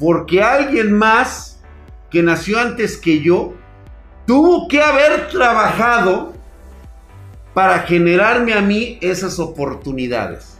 [0.00, 1.62] Porque alguien más
[2.10, 3.54] que nació antes que yo
[4.26, 6.32] tuvo que haber trabajado
[7.52, 10.58] para generarme a mí esas oportunidades.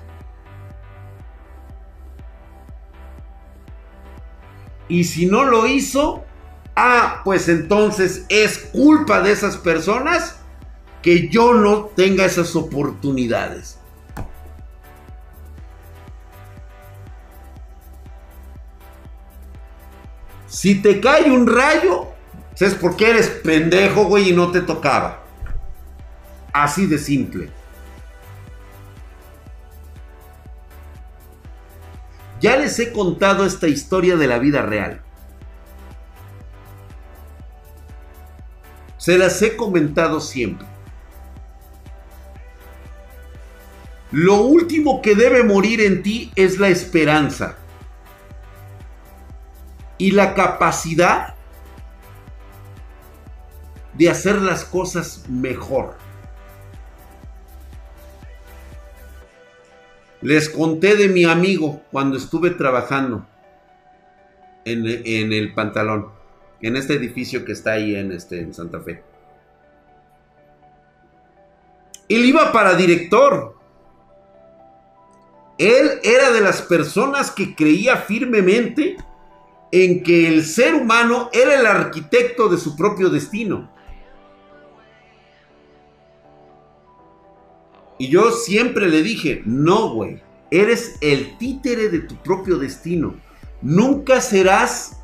[4.88, 6.24] Y si no lo hizo,
[6.77, 10.37] ah, pues entonces es culpa de esas personas
[11.03, 13.79] que yo no tenga esas oportunidades.
[20.46, 22.13] Si te cae un rayo,
[22.61, 25.25] es porque eres pendejo, güey, y no te tocaba.
[26.53, 27.51] Así de simple.
[32.40, 35.01] Ya les he contado esta historia de la vida real.
[38.99, 40.67] Se las he comentado siempre.
[44.12, 47.57] Lo último que debe morir en ti es la esperanza
[49.99, 51.34] y la capacidad
[53.96, 55.94] de hacer las cosas mejor.
[60.20, 63.26] Les conté de mi amigo cuando estuve trabajando
[64.64, 66.09] en, el pantalón,
[66.62, 69.02] en este edificio que está ahí en, este, en Santa Fe.
[72.09, 73.54] Él iba para director.
[75.59, 78.96] Él era de las personas que creía firmemente
[79.70, 83.73] en que el ser humano era el arquitecto de su propio destino.
[87.98, 93.14] Y yo siempre le dije, no, güey, eres el títere de tu propio destino.
[93.62, 95.00] Nunca serás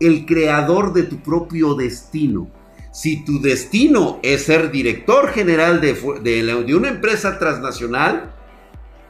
[0.00, 2.50] el creador de tu propio destino.
[2.92, 8.34] Si tu destino es ser director general de, de, una empresa transnacional,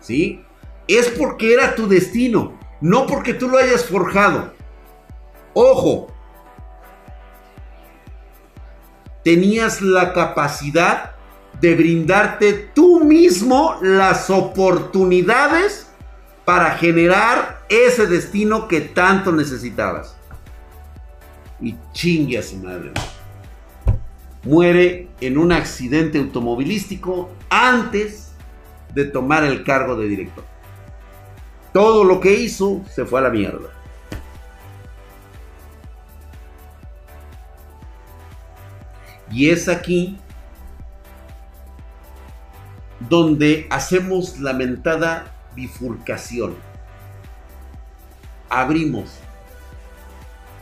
[0.00, 0.42] ¿sí?
[0.88, 4.54] Es porque era tu destino, no porque tú lo hayas forjado.
[5.52, 6.12] Ojo,
[9.22, 11.13] tenías la capacidad
[11.60, 15.88] de brindarte tú mismo las oportunidades
[16.44, 20.16] para generar ese destino que tanto necesitabas.
[21.60, 22.92] Y chingue a su madre.
[24.42, 28.32] Muere en un accidente automovilístico antes
[28.92, 30.44] de tomar el cargo de director.
[31.72, 33.70] Todo lo que hizo se fue a la mierda.
[39.30, 40.18] Y es aquí
[43.08, 46.54] donde hacemos lamentada bifurcación.
[48.48, 49.18] Abrimos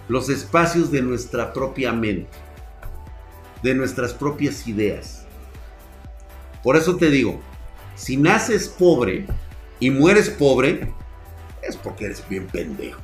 [0.09, 2.31] los espacios de nuestra propia mente,
[3.62, 5.24] de nuestras propias ideas.
[6.62, 7.40] Por eso te digo,
[7.94, 9.26] si naces pobre
[9.81, 10.92] y mueres pobre,
[11.62, 13.00] es porque eres bien pendejo.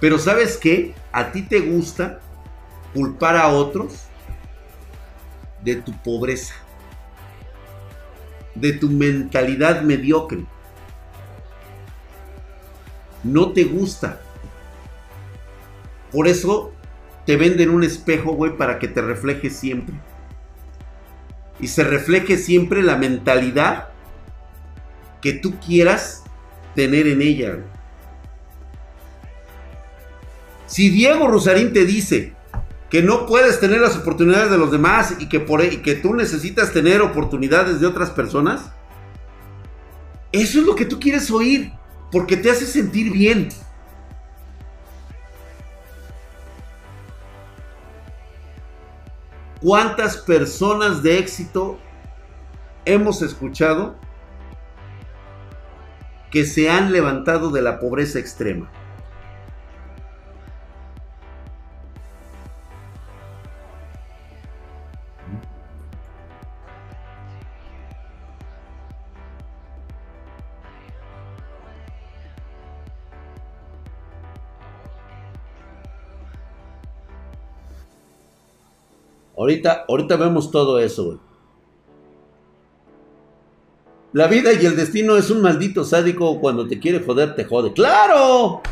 [0.00, 0.94] Pero ¿sabes qué?
[1.12, 2.20] A ti te gusta
[2.92, 4.04] culpar a otros
[5.64, 6.54] de tu pobreza,
[8.54, 10.44] de tu mentalidad mediocre.
[13.22, 14.20] No te gusta.
[16.12, 16.72] Por eso
[17.24, 19.94] te venden un espejo, güey, para que te refleje siempre.
[21.58, 23.88] Y se refleje siempre la mentalidad
[25.22, 26.22] que tú quieras
[26.74, 27.58] tener en ella.
[30.66, 32.33] Si Diego Rosarín te dice,
[32.94, 35.96] que no puedes tener las oportunidades de los demás y que, por, e, y que
[35.96, 38.70] tú necesitas tener oportunidades de otras personas,
[40.30, 41.72] eso es lo que tú quieres oír,
[42.12, 43.48] porque te hace sentir bien.
[49.60, 51.80] ¿Cuántas personas de éxito
[52.84, 53.96] hemos escuchado
[56.30, 58.70] que se han levantado de la pobreza extrema?
[79.36, 81.20] Ahorita, ahorita vemos todo eso.
[84.12, 86.40] La vida y el destino es un maldito sádico.
[86.40, 87.72] Cuando te quiere joder, te jode.
[87.72, 88.62] ¡Claro!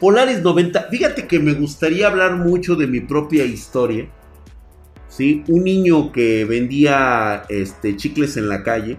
[0.00, 0.88] Polaris 90.
[0.90, 4.08] Fíjate que me gustaría hablar mucho de mi propia historia.
[5.08, 5.44] ¿Sí?
[5.48, 8.96] Un niño que vendía este, chicles en la calle.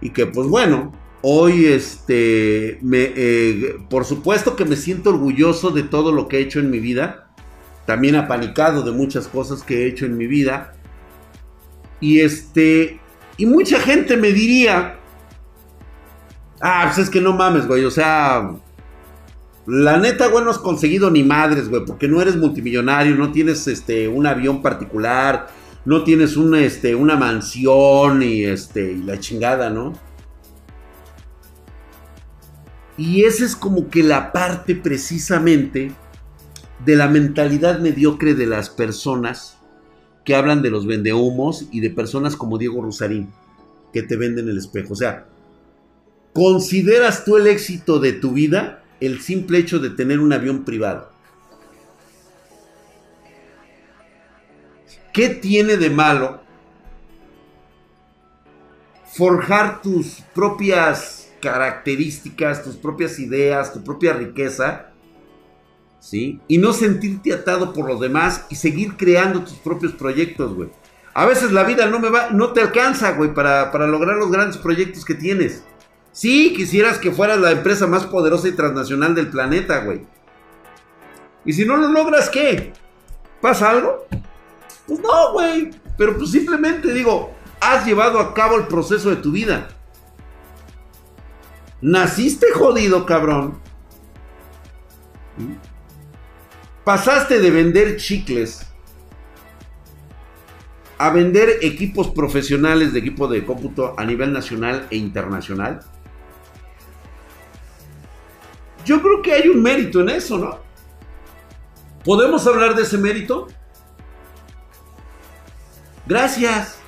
[0.00, 0.92] Y que, pues bueno,
[1.22, 6.40] hoy, este, me, eh, por supuesto que me siento orgulloso de todo lo que he
[6.40, 7.30] hecho en mi vida.
[7.86, 10.74] También apanicado de muchas cosas que he hecho en mi vida.
[12.00, 13.00] Y este,
[13.36, 14.98] y mucha gente me diría,
[16.60, 18.50] ah, pues es que no mames, güey, o sea,
[19.66, 23.66] la neta, güey, no has conseguido ni madres, güey, porque no eres multimillonario, no tienes
[23.68, 25.48] este un avión particular,
[25.84, 29.92] no tienes una, este, una mansión y este y la chingada, ¿no?
[32.98, 35.92] Y esa es como que la parte precisamente
[36.84, 39.56] de la mentalidad mediocre de las personas
[40.24, 43.32] que hablan de los vendehumos y de personas como Diego Rusarín,
[43.92, 44.92] que te venden el espejo.
[44.92, 45.26] O sea,
[46.34, 51.10] ¿consideras tú el éxito de tu vida el simple hecho de tener un avión privado.
[55.12, 56.40] ¿Qué tiene de malo
[59.12, 64.90] forjar tus propias características, tus propias ideas, tu propia riqueza?
[66.00, 66.40] ¿Sí?
[66.48, 70.70] Y no sentirte atado por los demás y seguir creando tus propios proyectos, güey.
[71.14, 74.30] A veces la vida no me va, no te alcanza, güey, para, para lograr los
[74.30, 75.64] grandes proyectos que tienes.
[76.12, 80.06] Sí, quisieras que fueras la empresa más poderosa y transnacional del planeta, güey.
[81.44, 82.72] Y si no lo logras, ¿qué?
[83.40, 84.06] ¿Pasa algo?
[84.86, 85.70] Pues no, güey.
[85.96, 89.68] Pero pues simplemente digo, has llevado a cabo el proceso de tu vida.
[91.80, 93.58] Naciste jodido, cabrón.
[96.84, 98.66] Pasaste de vender chicles
[100.98, 105.80] a vender equipos profesionales de equipo de cómputo a nivel nacional e internacional.
[108.84, 110.58] Yo creo que hay un mérito en eso, ¿no?
[112.04, 113.46] ¿Podemos hablar de ese mérito?
[116.06, 116.78] Gracias.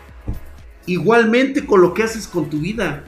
[0.87, 3.05] Igualmente con lo que haces con tu vida.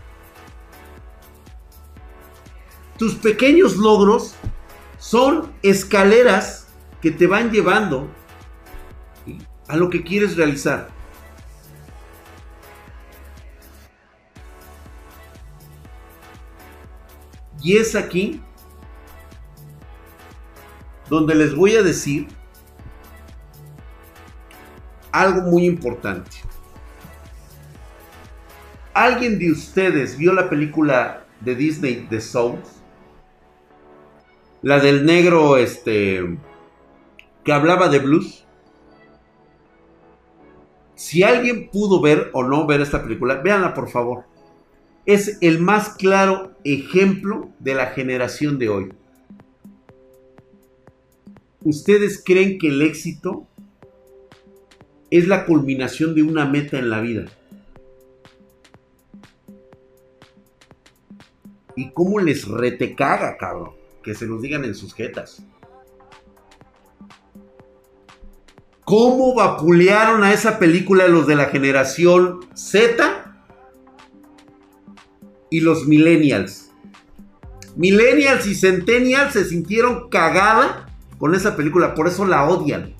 [3.03, 4.36] Tus pequeños logros
[5.00, 6.68] son escaleras
[7.00, 8.09] que te van llevando
[9.66, 10.88] a lo que quieres realizar.
[17.61, 18.40] Y es aquí
[21.11, 22.28] donde les voy a decir
[25.11, 26.36] algo muy importante.
[28.94, 32.81] ¿Alguien de ustedes vio la película de Disney The Souls?
[34.62, 36.38] La del negro este
[37.42, 38.44] que hablaba de blues.
[40.94, 44.24] Si alguien pudo ver o no ver esta película, véanla por favor.
[45.04, 48.92] Es el más claro ejemplo de la generación de hoy.
[51.62, 53.48] ¿Ustedes creen que el éxito
[55.10, 57.24] es la culminación de una meta en la vida?
[61.74, 63.81] ¿Y cómo les retecaga, cabrón?
[64.03, 65.44] Que se los digan en sus jetas.
[68.84, 73.36] ¿Cómo vapulearon a esa película los de la generación Z
[75.50, 76.72] y los millennials?
[77.76, 80.86] Millennials y centennials se sintieron cagada
[81.18, 82.94] con esa película, por eso la odian.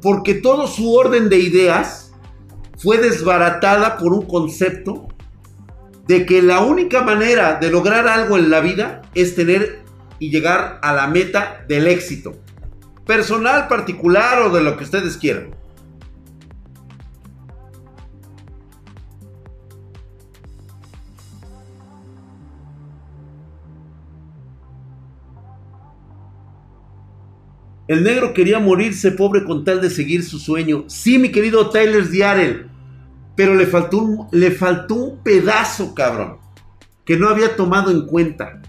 [0.00, 2.12] Porque todo su orden de ideas
[2.78, 5.08] fue desbaratada por un concepto
[6.06, 9.80] de que la única manera de lograr algo en la vida es tener
[10.18, 12.34] y llegar a la meta del éxito.
[13.06, 15.54] Personal, particular o de lo que ustedes quieran.
[27.86, 30.84] El negro quería morirse pobre con tal de seguir su sueño.
[30.88, 32.73] Sí, mi querido Tyler Diarel.
[33.36, 36.38] Pero le faltó, un, le faltó un pedazo, cabrón.
[37.04, 38.62] Que no había tomado en cuenta.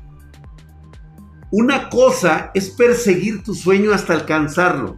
[1.51, 4.97] Una cosa es perseguir tu sueño hasta alcanzarlo.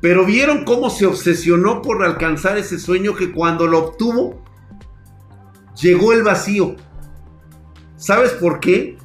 [0.00, 4.44] Pero vieron cómo se obsesionó por alcanzar ese sueño que cuando lo obtuvo,
[5.80, 6.76] llegó el vacío.
[7.96, 8.98] ¿Sabes por qué?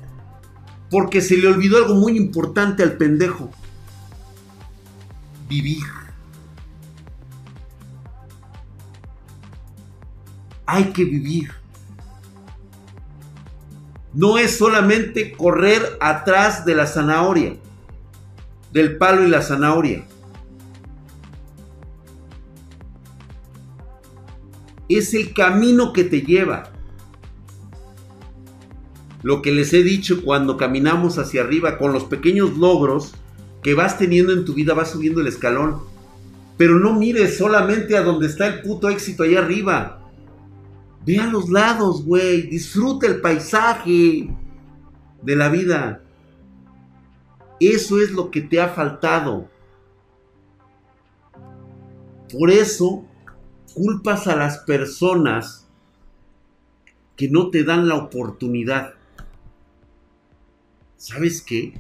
[0.91, 3.49] Porque se le olvidó algo muy importante al pendejo.
[5.47, 5.99] Vivir.
[10.72, 11.49] Hay que vivir.
[14.13, 17.55] no es solamente correr atrás de la zanahoria,
[18.72, 20.05] del palo y la zanahoria.
[24.88, 26.72] Es el camino que te lleva.
[29.22, 33.13] Lo que les he dicho cuando caminamos hacia arriba con los pequeños logros
[33.61, 35.82] que vas teniendo en tu vida, vas subiendo el escalón.
[36.57, 39.99] Pero no mires solamente a donde está el puto éxito allá arriba.
[41.06, 42.43] Ve a los lados, güey.
[42.43, 44.30] Disfruta el paisaje
[45.22, 46.02] de la vida.
[47.60, 49.50] Eso es lo que te ha faltado.
[52.32, 53.06] Por eso
[53.74, 55.68] culpas a las personas
[57.16, 58.93] que no te dan la oportunidad.
[60.95, 61.74] ¿Sabes qué?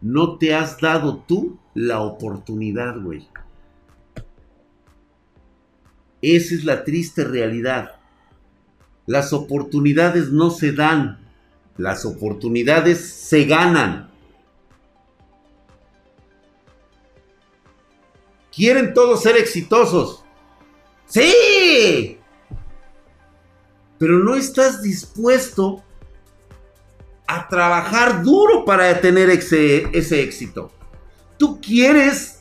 [0.00, 3.28] No te has dado tú la oportunidad, güey.
[6.22, 7.96] Esa es la triste realidad.
[9.06, 11.18] Las oportunidades no se dan,
[11.76, 14.10] las oportunidades se ganan.
[18.52, 20.24] Quieren todos ser exitosos.
[21.06, 22.18] Sí.
[23.98, 25.82] Pero no estás dispuesto
[27.26, 30.72] a trabajar duro para tener ese, ese éxito.
[31.38, 32.37] Tú quieres,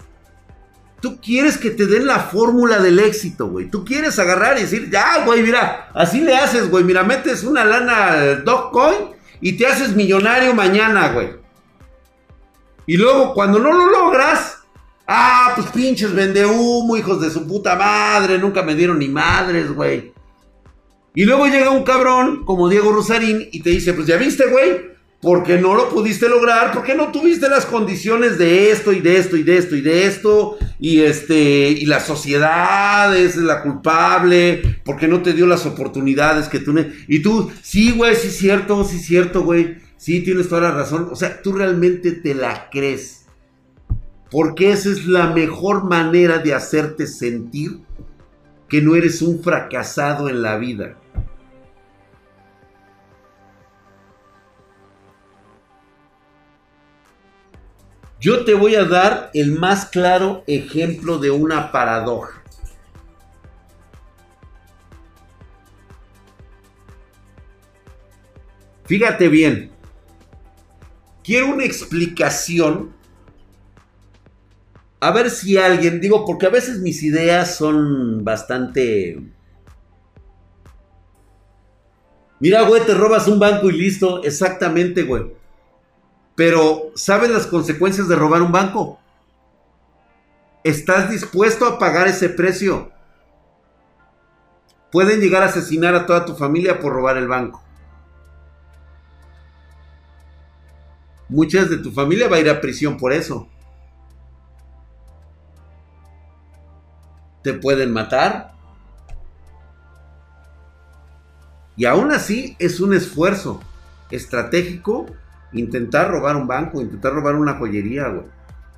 [1.01, 3.69] tú quieres que te den la fórmula del éxito, güey.
[3.69, 6.83] Tú quieres agarrar y decir, ya, güey, mira, así le haces, güey.
[6.83, 11.29] Mira, metes una lana al Dogcoin y te haces millonario mañana, güey.
[12.85, 14.59] Y luego, cuando no lo logras,
[15.07, 19.71] ah, pues pinches vende humo, hijos de su puta madre, nunca me dieron ni madres,
[19.71, 20.13] güey.
[21.13, 24.96] Y luego llega un cabrón como Diego Rosarín y te dice, pues ya viste, güey,
[25.21, 29.35] porque no lo pudiste lograr, porque no tuviste las condiciones de esto y de esto
[29.35, 35.07] y de esto y de esto, y este, y la sociedad es la culpable, porque
[35.07, 36.75] no te dio las oportunidades que tú,
[37.07, 40.71] y tú, sí, güey, sí es cierto, sí es cierto, güey, sí tienes toda la
[40.71, 43.25] razón, o sea, tú realmente te la crees,
[44.29, 47.79] porque esa es la mejor manera de hacerte sentir
[48.69, 50.97] que no eres un fracasado en la vida.
[58.19, 62.41] Yo te voy a dar el más claro ejemplo de una paradoja.
[68.85, 69.69] Fíjate bien.
[71.23, 72.93] Quiero una explicación.
[74.99, 79.21] A ver si alguien, digo, porque a veces mis ideas son bastante...
[82.39, 84.23] Mira, güey, te robas un banco y listo.
[84.23, 85.36] Exactamente, güey.
[86.37, 88.99] Pero, ¿sabes las consecuencias de robar un banco?
[90.63, 92.91] ¿Estás dispuesto a pagar ese precio?
[94.91, 97.63] Pueden llegar a asesinar a toda tu familia por robar el banco.
[101.27, 103.49] Muchas de tu familia va a ir a prisión por eso.
[107.41, 108.53] Te pueden matar.
[111.75, 113.59] Y aún así es un esfuerzo
[114.11, 115.07] estratégico
[115.53, 118.25] intentar robar un banco, intentar robar una joyería, güey.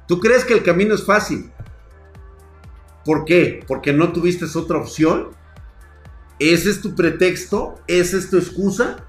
[0.08, 1.52] ¿Tú crees que el camino es fácil?
[3.06, 3.64] ¿Por qué?
[3.68, 5.30] Porque no tuviste otra opción.
[6.40, 7.76] ¿Ese es tu pretexto?
[7.88, 9.06] ¿Esa es tu excusa?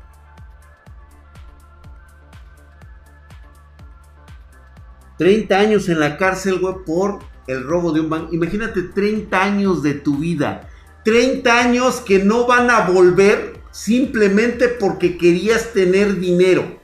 [5.18, 8.32] ¿30 años en la cárcel, güey, por el robo de un banco?
[8.32, 10.68] Imagínate 30 años de tu vida.
[11.04, 16.80] 30 años que no van a volver simplemente porque querías tener dinero.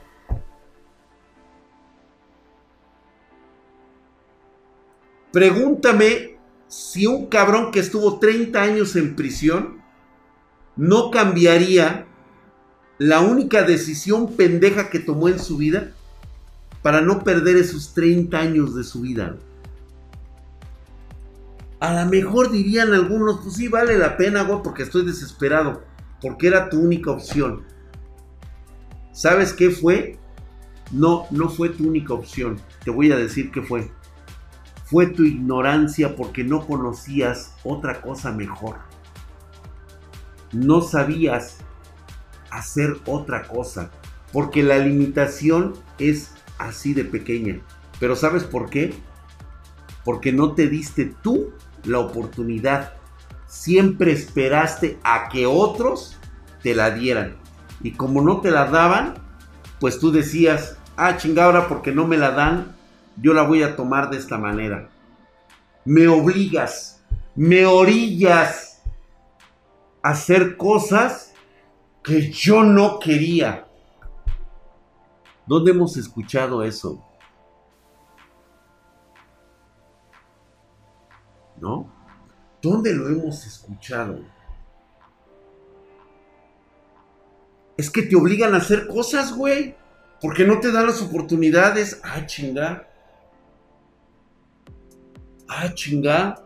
[5.37, 9.83] Pregúntame si un cabrón que estuvo 30 años en prisión
[10.75, 12.07] no cambiaría
[12.97, 15.91] la única decisión pendeja que tomó en su vida
[16.81, 19.37] para no perder esos 30 años de su vida.
[21.81, 25.83] A lo mejor dirían algunos, pues sí, vale la pena, güey, porque estoy desesperado,
[26.19, 27.61] porque era tu única opción.
[29.11, 30.17] ¿Sabes qué fue?
[30.91, 32.59] No, no fue tu única opción.
[32.83, 33.91] Te voy a decir qué fue
[34.89, 38.77] fue tu ignorancia porque no conocías otra cosa mejor.
[40.53, 41.57] No sabías
[42.51, 43.91] hacer otra cosa,
[44.31, 47.59] porque la limitación es así de pequeña.
[47.99, 48.93] Pero ¿sabes por qué?
[50.05, 51.51] Porque no te diste tú
[51.83, 52.93] la oportunidad.
[53.45, 56.17] Siempre esperaste a que otros
[56.63, 57.35] te la dieran.
[57.81, 59.15] Y como no te la daban,
[59.81, 62.76] pues tú decías, ah, chingada, porque no me la dan,
[63.21, 64.89] yo la voy a tomar de esta manera.
[65.85, 67.03] Me obligas,
[67.35, 68.81] me orillas
[70.01, 71.33] a hacer cosas
[72.03, 73.67] que yo no quería.
[75.45, 77.03] ¿Dónde hemos escuchado eso?
[81.59, 81.91] ¿No?
[82.61, 84.19] ¿Dónde lo hemos escuchado?
[87.77, 89.75] Es que te obligan a hacer cosas, güey.
[90.21, 92.01] Porque no te dan las oportunidades.
[92.03, 92.87] Ah, chinga.
[95.49, 96.43] Ah, chinga.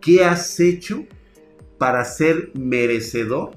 [0.00, 1.04] ¿Qué has hecho
[1.76, 3.50] para ser merecedor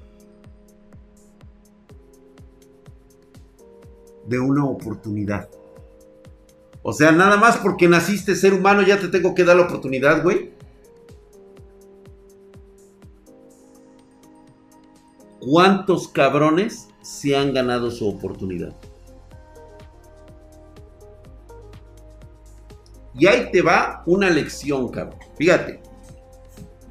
[4.27, 5.49] de una oportunidad?
[6.83, 10.23] O sea, nada más porque naciste ser humano ya te tengo que dar la oportunidad,
[10.23, 10.51] güey.
[15.39, 18.75] ¿Cuántos cabrones se han ganado su oportunidad?
[23.17, 25.19] Y ahí te va una lección, cabrón.
[25.37, 25.81] Fíjate.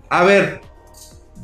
[0.08, 0.60] A ver,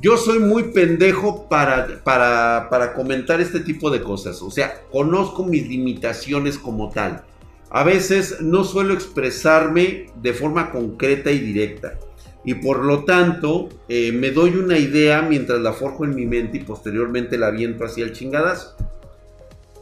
[0.01, 4.43] yo soy muy pendejo para, para, para comentar este tipo de cosas.
[4.43, 7.25] O sea, conozco mis limitaciones como tal.
[7.71, 11.99] A veces no suelo expresarme de forma concreta y directa.
[12.47, 16.59] Y por lo tanto, eh, me doy una idea mientras la forjo en mi mente
[16.59, 18.77] y posteriormente la viento hacia el chingadazo.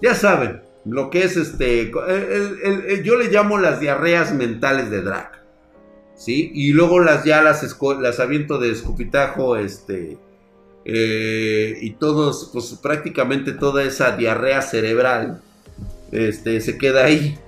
[0.00, 1.92] Ya saben, lo que es este.
[3.04, 5.44] yo le llamo las diarreas mentales de drag.
[6.16, 6.50] ¿Sí?
[6.54, 10.16] Y luego las ya las, las aviento de escupitajo, este.
[10.86, 15.42] Eh, y todos, pues prácticamente toda esa diarrea cerebral,
[16.12, 17.38] este, se queda ahí.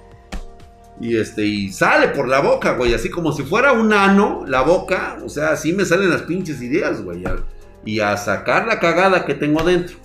[1.01, 2.95] Y este, y sale por la boca, güey.
[2.95, 5.19] Así como si fuera un ano, la boca.
[5.25, 7.25] O sea, así me salen las pinches ideas, güey.
[7.85, 9.97] Y a sacar la cagada que tengo dentro.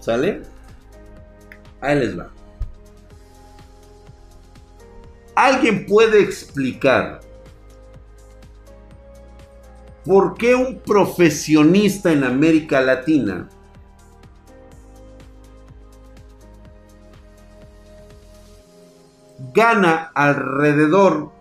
[0.00, 0.42] ¿Sale?
[1.80, 2.30] Ahí les va.
[5.34, 7.20] ¿Alguien puede explicar
[10.04, 13.48] por qué un profesionista en América Latina
[19.54, 21.32] gana alrededor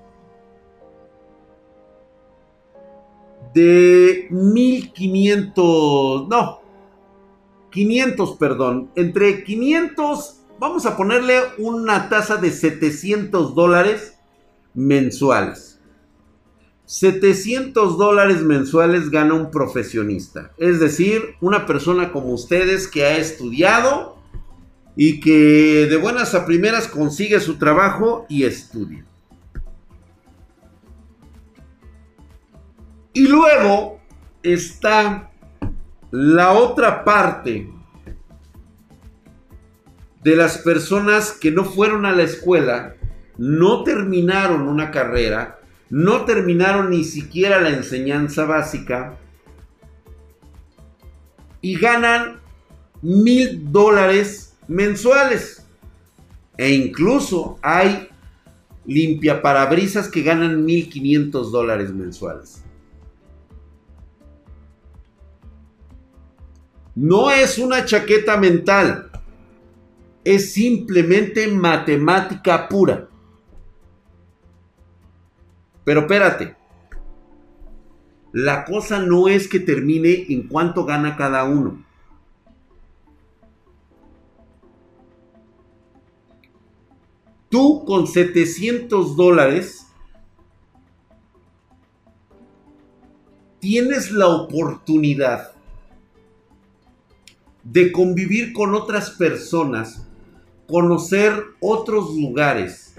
[3.54, 6.62] de 1500, no,
[7.72, 14.20] 500, perdón, entre 500, vamos a ponerle una tasa de 700 dólares
[14.74, 15.80] mensuales.
[16.86, 24.19] 700 dólares mensuales gana un profesionista, es decir, una persona como ustedes que ha estudiado,
[25.02, 29.06] y que de buenas a primeras consigue su trabajo y estudia.
[33.14, 34.02] Y luego
[34.44, 35.32] está
[36.12, 37.70] la otra parte
[40.22, 42.98] de las personas que no fueron a la escuela,
[43.38, 49.18] no terminaron una carrera, no terminaron ni siquiera la enseñanza básica
[51.62, 52.42] y ganan
[53.02, 55.66] mil dólares mensuales.
[56.58, 58.08] E incluso hay
[58.86, 62.64] limpia parabrisas que ganan 1.500 dólares mensuales.
[66.96, 69.10] No es una chaqueta mental.
[70.24, 73.08] Es simplemente matemática pura.
[75.84, 76.56] Pero espérate.
[78.32, 81.89] La cosa no es que termine en cuánto gana cada uno.
[87.50, 89.88] Tú con 700 dólares
[93.60, 95.52] tienes la oportunidad
[97.64, 100.08] de convivir con otras personas,
[100.68, 102.94] conocer otros lugares,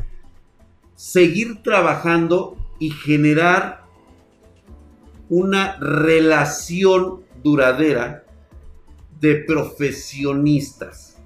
[0.97, 3.85] seguir trabajando y generar
[5.29, 8.25] una relación duradera
[9.21, 11.17] de profesionistas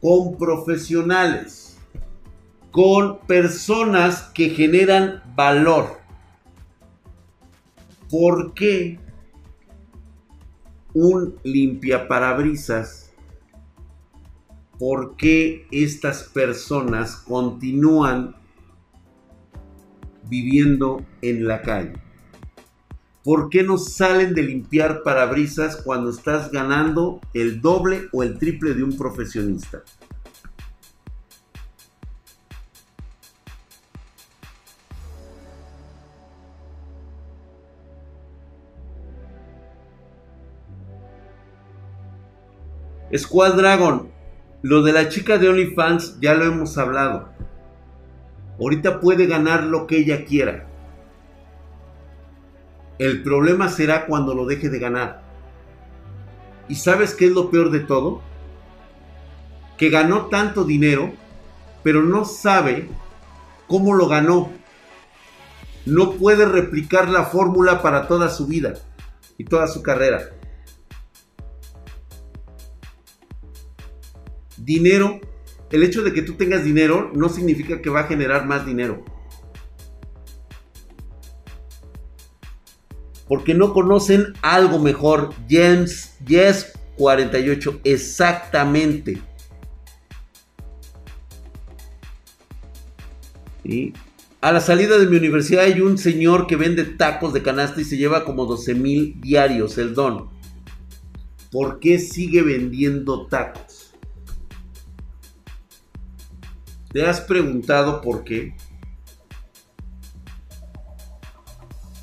[0.00, 1.67] con profesionales
[2.78, 5.98] con personas que generan valor.
[8.08, 9.00] ¿Por qué
[10.94, 13.12] un limpiaparabrisas?
[14.78, 18.36] ¿Por qué estas personas continúan
[20.30, 21.94] viviendo en la calle?
[23.24, 28.74] ¿Por qué no salen de limpiar parabrisas cuando estás ganando el doble o el triple
[28.74, 29.82] de un profesionista?
[43.16, 44.10] Squad Dragon,
[44.62, 47.30] lo de la chica de OnlyFans ya lo hemos hablado.
[48.60, 50.66] Ahorita puede ganar lo que ella quiera.
[52.98, 55.22] El problema será cuando lo deje de ganar.
[56.68, 58.20] ¿Y sabes qué es lo peor de todo?
[59.78, 61.12] Que ganó tanto dinero,
[61.82, 62.88] pero no sabe
[63.68, 64.50] cómo lo ganó.
[65.86, 68.74] No puede replicar la fórmula para toda su vida
[69.38, 70.37] y toda su carrera.
[74.68, 75.18] Dinero,
[75.70, 79.02] el hecho de que tú tengas dinero no significa que va a generar más dinero.
[83.26, 85.32] Porque no conocen algo mejor.
[85.48, 89.22] James Yes 48, exactamente.
[94.42, 97.84] A la salida de mi universidad hay un señor que vende tacos de canasta y
[97.84, 100.28] se lleva como 12 mil diarios el don.
[101.50, 103.67] ¿Por qué sigue vendiendo tacos?
[106.92, 108.54] ¿Te has preguntado por qué?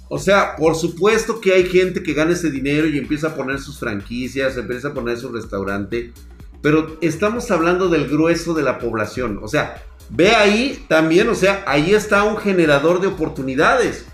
[0.07, 3.59] O sea, por supuesto que hay gente que gana ese dinero y empieza a poner
[3.59, 6.13] sus franquicias, empieza a poner su restaurante,
[6.61, 9.39] pero estamos hablando del grueso de la población.
[9.41, 14.05] O sea, ve ahí también, o sea, ahí está un generador de oportunidades.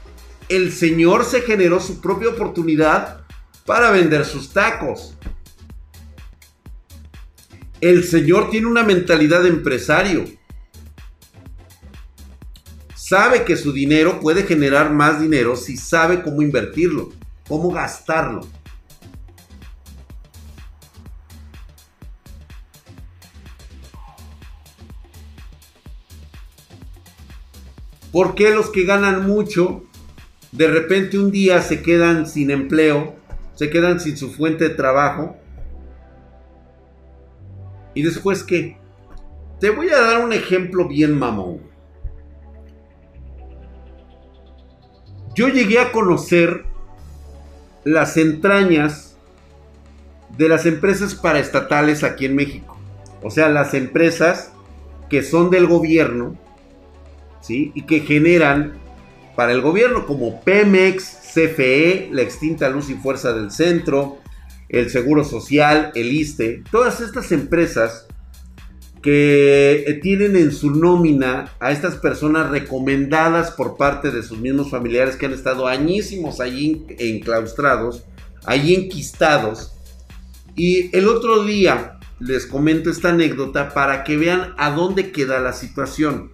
[0.48, 3.22] El señor se generó su propia oportunidad
[3.66, 5.18] para vender sus tacos.
[7.82, 10.26] El señor tiene una mentalidad de empresario
[13.12, 17.10] sabe que su dinero puede generar más dinero si sabe cómo invertirlo,
[17.46, 18.48] cómo gastarlo.
[28.14, 29.84] ¿Por qué los que ganan mucho
[30.54, 33.18] de repente un día se quedan sin empleo,
[33.56, 35.36] se quedan sin su fuente de trabajo?
[37.94, 38.78] ¿Y después qué?
[39.60, 41.71] Te voy a dar un ejemplo bien mamón.
[45.36, 46.66] Yo llegué a conocer
[47.84, 49.16] las entrañas
[50.38, 52.78] de las empresas paraestatales aquí en México.
[53.22, 54.52] O sea, las empresas
[55.10, 56.38] que son del gobierno,
[57.42, 57.72] ¿sí?
[57.76, 58.74] Y que generan
[59.36, 64.18] para el gobierno como Pemex, CFE, la extinta Luz y Fuerza del Centro,
[64.70, 68.08] el Seguro Social, el ISTE, todas estas empresas
[69.02, 75.16] que tienen en su nómina a estas personas recomendadas por parte de sus mismos familiares
[75.16, 78.04] que han estado añísimos allí enclaustrados,
[78.46, 79.74] allí enquistados.
[80.56, 85.54] Y el otro día les comento esta anécdota para que vean a dónde queda la
[85.54, 86.30] situación.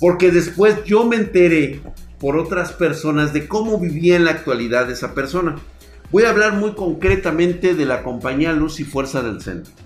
[0.00, 1.82] Porque después yo me enteré
[2.18, 5.56] por otras personas de cómo vivía en la actualidad esa persona.
[6.10, 9.83] Voy a hablar muy concretamente de la compañía Luz y Fuerza del Centro.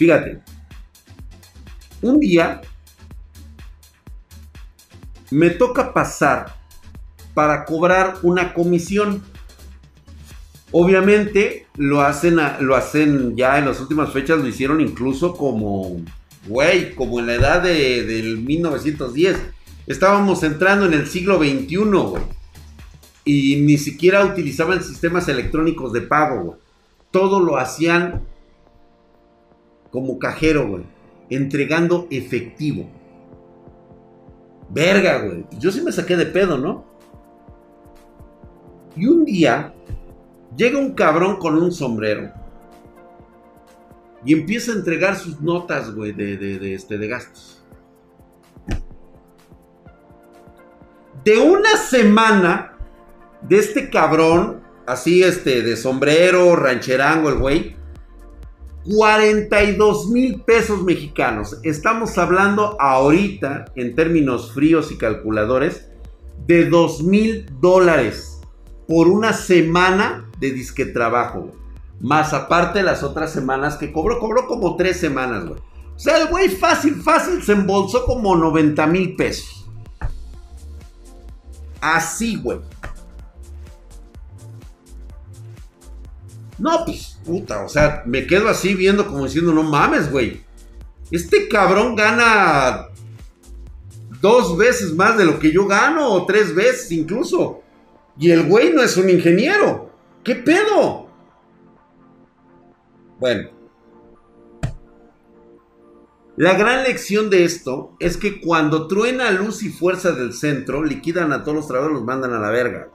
[0.00, 0.40] Fíjate,
[2.00, 2.62] un día
[5.30, 6.56] me toca pasar
[7.34, 9.22] para cobrar una comisión.
[10.72, 16.00] Obviamente lo hacen, lo hacen ya en las últimas fechas, lo hicieron incluso como,
[16.46, 19.36] güey, como en la edad de, del 1910.
[19.86, 22.22] Estábamos entrando en el siglo XXI, güey.
[23.26, 26.58] Y ni siquiera utilizaban sistemas electrónicos de pago, güey.
[27.10, 28.29] Todo lo hacían
[29.90, 30.84] como cajero, güey.
[31.28, 32.88] Entregando efectivo.
[34.70, 35.44] Verga, güey.
[35.58, 36.84] Yo sí me saqué de pedo, ¿no?
[38.96, 39.74] Y un día
[40.56, 42.32] llega un cabrón con un sombrero.
[44.24, 47.64] Y empieza a entregar sus notas, güey, de, de, este, de gastos.
[51.24, 52.76] De una semana
[53.42, 57.76] de este cabrón, así, este, de sombrero, rancherango, el güey,
[58.84, 61.58] 42 mil pesos mexicanos.
[61.62, 65.88] Estamos hablando ahorita, en términos fríos y calculadores,
[66.46, 68.40] de 2 mil dólares
[68.88, 71.52] por una semana de disque trabajo.
[72.00, 75.60] Más aparte las otras semanas que cobró, cobró como tres semanas, güey.
[75.94, 79.68] O sea, el güey fácil, fácil se embolsó como 90 mil pesos.
[81.80, 82.58] Así, güey.
[86.60, 90.42] No, pues, puta, o sea, me quedo así viendo como diciendo, no mames, güey.
[91.10, 92.88] Este cabrón gana
[94.20, 97.62] dos veces más de lo que yo gano, o tres veces incluso.
[98.18, 99.90] Y el güey no es un ingeniero.
[100.22, 101.08] ¿Qué pedo?
[103.18, 103.48] Bueno.
[106.36, 111.32] La gran lección de esto es que cuando truena luz y fuerza del centro, liquidan
[111.32, 112.90] a todos los trabajadores los mandan a la verga.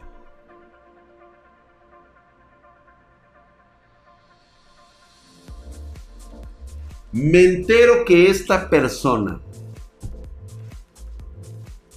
[7.15, 9.39] Me entero que esta persona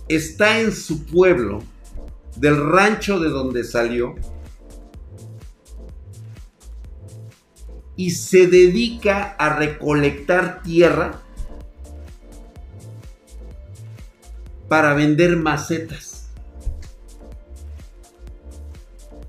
[0.07, 1.61] está en su pueblo,
[2.37, 4.15] del rancho de donde salió,
[7.97, 11.21] y se dedica a recolectar tierra
[14.69, 16.29] para vender macetas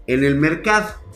[0.06, 1.09] en el mercado.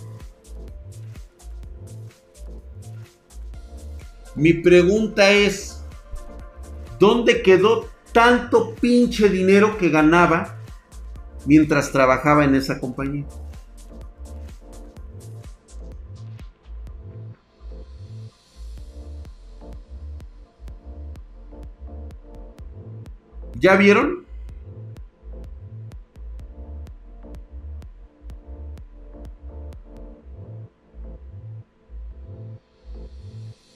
[4.35, 5.83] Mi pregunta es,
[6.99, 10.57] ¿dónde quedó tanto pinche dinero que ganaba
[11.45, 13.25] mientras trabajaba en esa compañía?
[23.55, 24.22] ¿Ya vieron?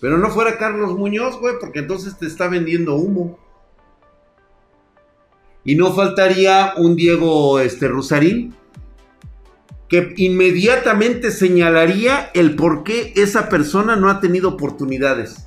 [0.07, 3.37] Pero no fuera Carlos Muñoz, güey, porque entonces te está vendiendo humo.
[5.65, 8.55] Y no faltaría un Diego este, Rusarín
[9.89, 15.46] que inmediatamente señalaría el por qué esa persona no ha tenido oportunidades.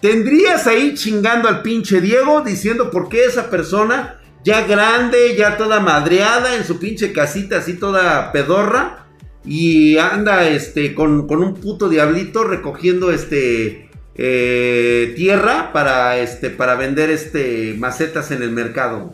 [0.00, 5.80] Tendrías ahí chingando al pinche Diego diciendo por qué esa persona ya grande, ya toda
[5.80, 9.06] madreada en su pinche casita así toda pedorra
[9.44, 17.10] y anda este con, un puto diablito recogiendo este eh, tierra para este para vender
[17.10, 19.12] este macetas en el mercado.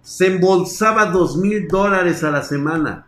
[0.00, 3.07] Se embolsaba dos mil dólares a la semana.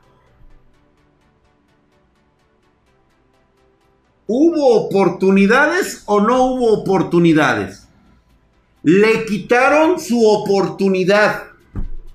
[4.33, 7.89] ¿Hubo oportunidades o no hubo oportunidades?
[8.85, 11.49] Le quitaron su oportunidad.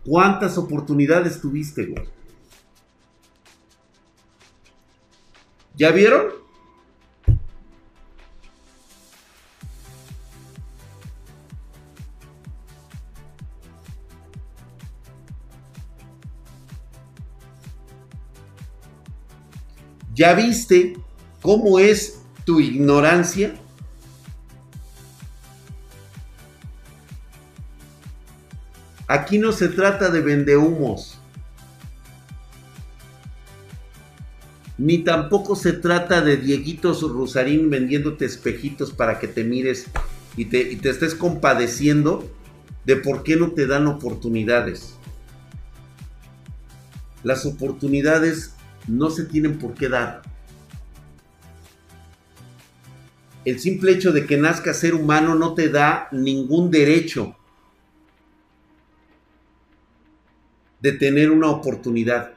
[0.05, 2.07] ¿Cuántas oportunidades tuviste, güey?
[5.75, 6.27] ¿Ya vieron?
[20.13, 20.93] ¿Ya viste
[21.45, 23.53] ¿Cómo es tu ignorancia?
[29.07, 31.19] Aquí no se trata de vendehumos.
[34.79, 39.85] Ni tampoco se trata de Dieguitos Rusarín vendiéndote espejitos para que te mires
[40.35, 42.27] y te, y te estés compadeciendo
[42.85, 44.95] de por qué no te dan oportunidades.
[47.21, 48.55] Las oportunidades
[48.87, 50.34] no se tienen por qué dar.
[53.45, 57.35] El simple hecho de que nazca ser humano no te da ningún derecho
[60.81, 62.33] de tener una oportunidad.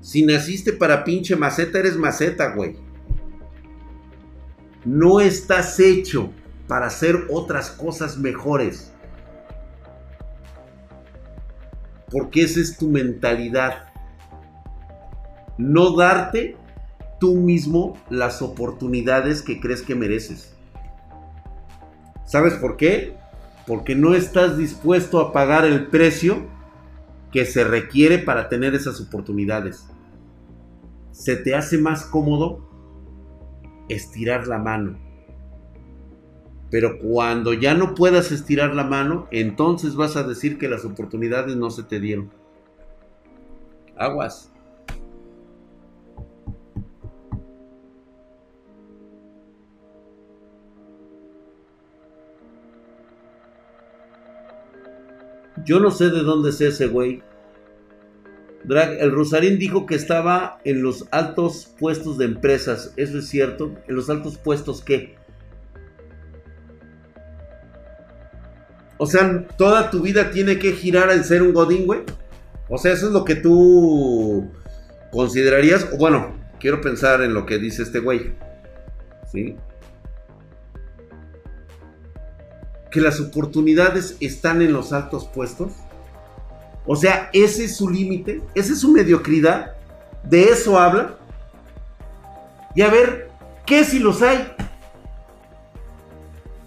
[0.00, 2.76] Si naciste para pinche maceta, eres maceta, güey.
[4.84, 6.32] No estás hecho
[6.66, 8.92] para hacer otras cosas mejores.
[12.10, 13.89] Porque esa es tu mentalidad
[15.60, 16.56] no darte
[17.20, 20.56] tú mismo las oportunidades que crees que mereces.
[22.24, 23.16] ¿Sabes por qué?
[23.66, 26.46] Porque no estás dispuesto a pagar el precio
[27.30, 29.86] que se requiere para tener esas oportunidades.
[31.12, 32.68] Se te hace más cómodo
[33.88, 34.98] estirar la mano.
[36.70, 41.56] Pero cuando ya no puedas estirar la mano, entonces vas a decir que las oportunidades
[41.56, 42.30] no se te dieron.
[43.96, 44.52] Aguas.
[55.64, 57.22] Yo no sé de dónde es ese güey.
[58.64, 62.92] Drag, el Rosarín dijo que estaba en los altos puestos de empresas.
[62.96, 63.74] ¿Eso es cierto?
[63.88, 65.16] ¿En los altos puestos qué?
[68.98, 72.00] O sea, toda tu vida tiene que girar en ser un godín, güey.
[72.68, 74.50] O sea, eso es lo que tú
[75.10, 75.96] considerarías.
[75.98, 78.34] Bueno, quiero pensar en lo que dice este güey.
[79.32, 79.56] ¿Sí?
[82.90, 85.72] Que las oportunidades están en los altos puestos?
[86.86, 89.76] O sea, ese es su límite, esa es su mediocridad,
[90.24, 91.18] de eso habla.
[92.74, 93.30] Y a ver,
[93.66, 94.52] ¿qué si los hay?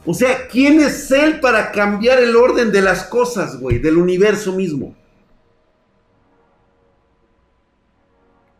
[0.05, 4.51] O sea, ¿quién es él para cambiar el orden de las cosas, güey, del universo
[4.51, 4.95] mismo?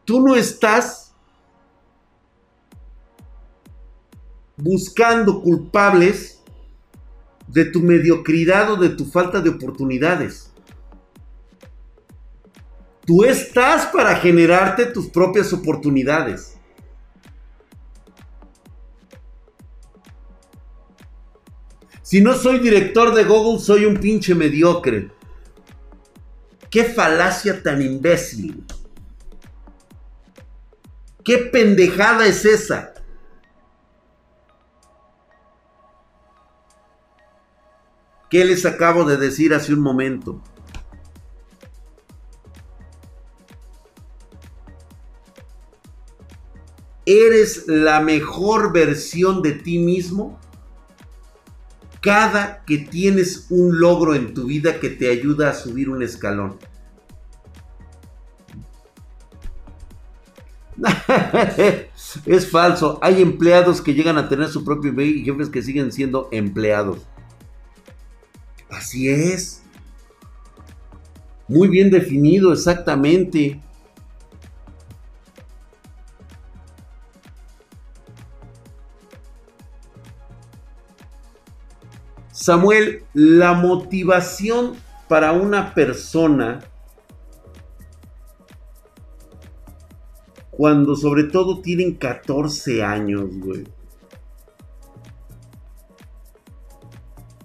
[0.06, 1.14] Tú no estás
[4.58, 6.43] buscando culpables
[7.54, 10.52] de tu mediocridad o de tu falta de oportunidades.
[13.06, 16.58] Tú estás para generarte tus propias oportunidades.
[22.02, 25.12] Si no soy director de Google, soy un pinche mediocre.
[26.72, 28.66] Qué falacia tan imbécil.
[31.24, 32.93] ¿Qué pendejada es esa?
[38.34, 40.42] ¿Qué les acabo de decir hace un momento?
[47.06, 50.40] ¿Eres la mejor versión de ti mismo?
[52.02, 56.58] Cada que tienes un logro en tu vida que te ayuda a subir un escalón.
[62.26, 62.98] es falso.
[63.04, 66.98] Hay empleados que llegan a tener su propio y jefes que siguen siendo empleados.
[68.76, 69.64] Así es.
[71.48, 73.62] Muy bien definido, exactamente.
[82.32, 84.76] Samuel, la motivación
[85.08, 86.62] para una persona
[90.56, 93.64] Cuando sobre todo tienen 14 años, güey.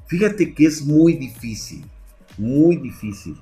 [0.09, 1.85] Fíjate que es muy difícil,
[2.39, 3.39] muy difícil.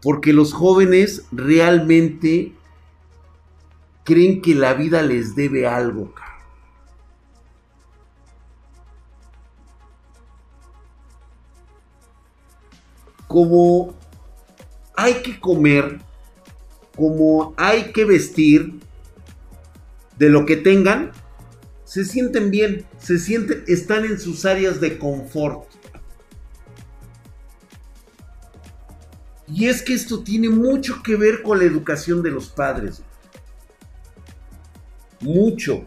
[0.00, 2.52] Porque los jóvenes realmente
[4.04, 6.14] creen que la vida les debe algo,
[13.26, 13.94] Como
[14.96, 16.00] hay que comer,
[16.96, 18.80] como hay que vestir
[20.18, 21.12] de lo que tengan,
[21.90, 25.68] se sienten bien, se sienten, están en sus áreas de confort.
[29.48, 33.02] Y es que esto tiene mucho que ver con la educación de los padres.
[35.20, 35.84] Mucho.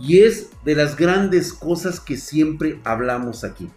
[0.00, 3.70] Y es de las grandes cosas que siempre hablamos aquí.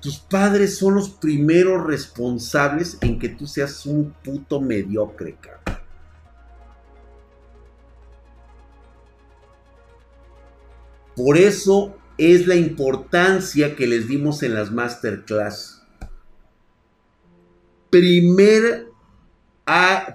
[0.00, 5.75] Tus padres son los primeros responsables en que tú seas un puto mediocre, cabrón.
[11.16, 15.82] Por eso es la importancia que les dimos en las masterclass.
[17.90, 18.86] Primer,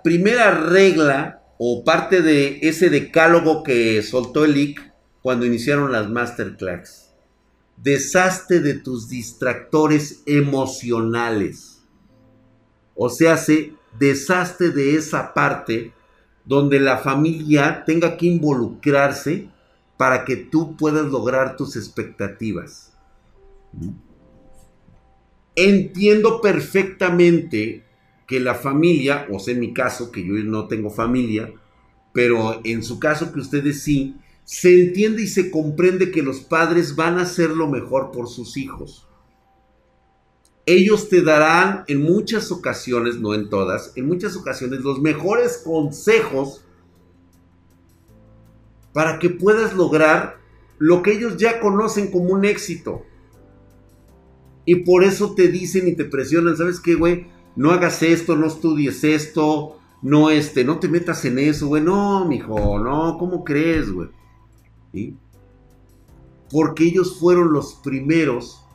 [0.03, 7.11] primera regla o parte de ese decálogo que soltó el IC cuando iniciaron las masterclass
[7.81, 11.81] deshazte de tus distractores emocionales.
[12.95, 15.93] O sea, se deshazte de esa parte
[16.45, 19.49] donde la familia tenga que involucrarse
[20.01, 22.91] para que tú puedas lograr tus expectativas.
[25.55, 27.85] Entiendo perfectamente
[28.25, 31.53] que la familia, o sea, en mi caso, que yo no tengo familia,
[32.13, 36.95] pero en su caso que ustedes sí, se entiende y se comprende que los padres
[36.95, 39.07] van a hacer lo mejor por sus hijos.
[40.65, 46.65] Ellos te darán en muchas ocasiones, no en todas, en muchas ocasiones los mejores consejos
[48.93, 50.37] para que puedas lograr
[50.77, 53.03] lo que ellos ya conocen como un éxito.
[54.65, 57.27] Y por eso te dicen y te presionan, ¿sabes qué, güey?
[57.55, 61.83] No hagas esto, no estudies esto, no este, no te metas en eso, güey.
[61.83, 64.09] No, mijo, no, ¿cómo crees, güey?
[66.49, 68.65] Porque ellos fueron los primeros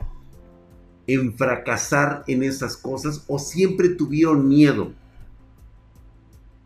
[1.06, 4.92] en fracasar en esas cosas o siempre tuvieron miedo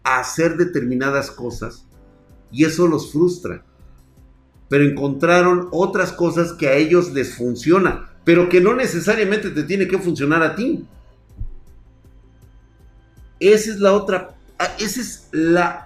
[0.02, 1.86] a hacer determinadas cosas
[2.50, 3.64] y eso los frustra.
[4.68, 9.88] Pero encontraron otras cosas que a ellos les funcionan, pero que no necesariamente te tiene
[9.88, 10.86] que funcionar a ti.
[13.40, 14.36] Esa es la otra,
[14.78, 15.84] esa es la,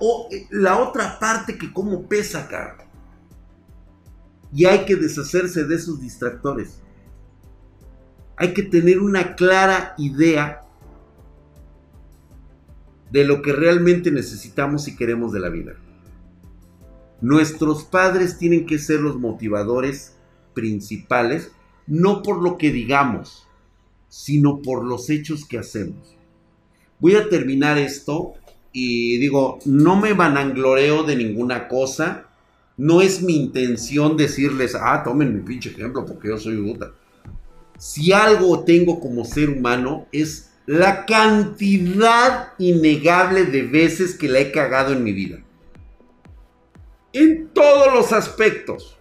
[0.51, 2.85] la otra parte que como pesa, cara
[4.55, 6.81] y hay que deshacerse de esos distractores.
[8.37, 10.61] Hay que tener una clara idea
[13.11, 15.73] de lo que realmente necesitamos y queremos de la vida.
[17.21, 20.17] Nuestros padres tienen que ser los motivadores
[20.55, 21.51] principales,
[21.87, 23.47] no por lo que digamos,
[24.09, 26.17] sino por los hechos que hacemos.
[27.01, 28.35] Voy a terminar esto
[28.73, 32.29] y digo, no me vanangloreo de ninguna cosa,
[32.77, 36.93] no es mi intención decirles, ah, tomen mi pinche ejemplo porque yo soy Buda.
[37.79, 44.51] Si algo tengo como ser humano es la cantidad innegable de veces que la he
[44.51, 45.39] cagado en mi vida.
[47.15, 48.99] En todos los aspectos.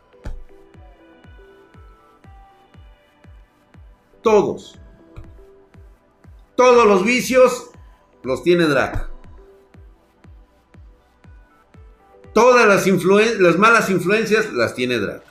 [4.22, 4.80] Todos.
[6.56, 7.72] Todos los vicios
[8.22, 9.10] los tiene Drag.
[12.36, 12.86] Todas las,
[13.40, 15.24] las malas influencias las tiene Drag.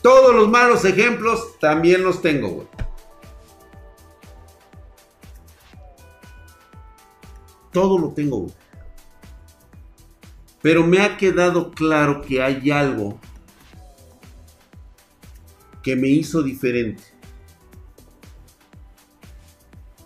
[0.00, 2.66] Todos los malos ejemplos también los tengo, güey.
[7.72, 8.61] Todo lo tengo, güey.
[10.62, 13.18] Pero me ha quedado claro que hay algo
[15.82, 17.02] que me hizo diferente.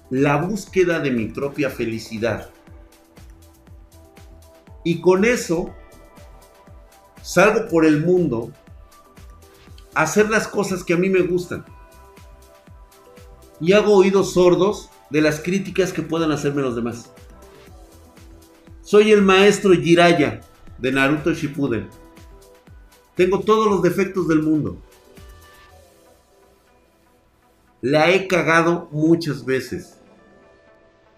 [0.08, 2.50] La búsqueda de mi propia felicidad.
[4.82, 5.74] Y con eso
[7.20, 8.52] salgo por el mundo
[9.94, 11.66] a hacer las cosas que a mí me gustan.
[13.60, 17.10] Y hago oídos sordos de las críticas que puedan hacerme los demás.
[18.86, 20.42] Soy el maestro Jiraya
[20.78, 21.88] de Naruto Shippuden.
[23.16, 24.80] Tengo todos los defectos del mundo.
[27.80, 29.98] La he cagado muchas veces.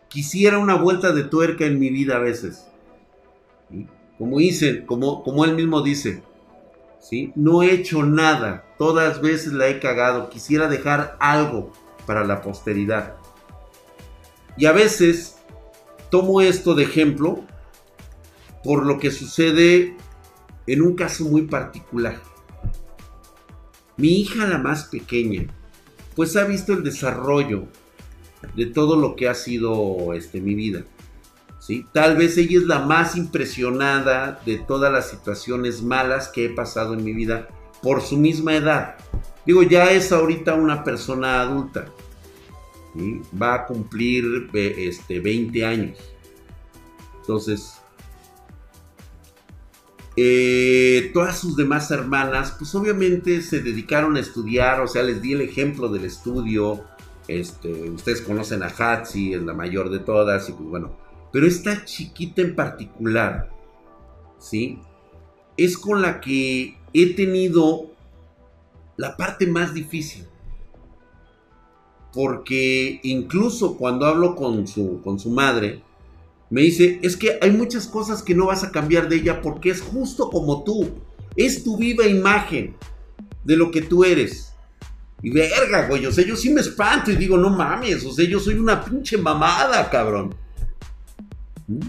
[0.09, 2.67] Quisiera una vuelta de tuerca en mi vida a veces.
[4.17, 6.23] Como dice, como, como él mismo dice,
[7.01, 7.33] ¿sí?
[7.37, 8.65] No he hecho nada.
[8.79, 10.31] Todas veces la he cagado.
[10.31, 11.71] Quisiera dejar algo
[12.07, 13.17] para la posteridad.
[14.57, 15.37] Y a veces
[16.09, 17.45] tomo esto de ejemplo
[18.63, 19.97] por lo que sucede
[20.67, 22.21] en un caso muy particular.
[23.97, 25.47] Mi hija, la más pequeña,
[26.15, 27.65] pues ha visto el desarrollo
[28.55, 30.85] de todo lo que ha sido este, mi vida.
[31.59, 31.87] ¿sí?
[31.93, 36.95] Tal vez ella es la más impresionada de todas las situaciones malas que he pasado
[36.95, 37.49] en mi vida
[37.83, 38.97] por su misma edad.
[39.47, 41.87] Digo, ya es ahorita una persona adulta.
[43.41, 45.99] Va a cumplir este, 20 años.
[47.21, 47.78] Entonces,
[50.21, 55.35] eh, todas sus demás hermanas, pues obviamente se dedicaron a estudiar, o sea, les di
[55.35, 56.83] el ejemplo del estudio.
[57.29, 60.97] Este, ustedes conocen a Hatsi, es la mayor de todas, y pues bueno.
[61.31, 63.49] Pero esta chiquita en particular,
[64.41, 64.81] ¿sí?
[65.57, 67.93] Es con la que he tenido
[68.97, 70.27] la parte más difícil.
[72.13, 75.81] Porque incluso cuando hablo con su, con su madre,
[76.51, 79.71] me dice, es que hay muchas cosas que no vas a cambiar de ella porque
[79.71, 80.89] es justo como tú.
[81.37, 82.75] Es tu viva imagen
[83.45, 84.53] de lo que tú eres.
[85.23, 88.25] Y verga, güey, o sea, yo sí me espanto y digo, no mames, o sea,
[88.27, 90.35] yo soy una pinche mamada, cabrón.
[91.67, 91.81] ¿Mm?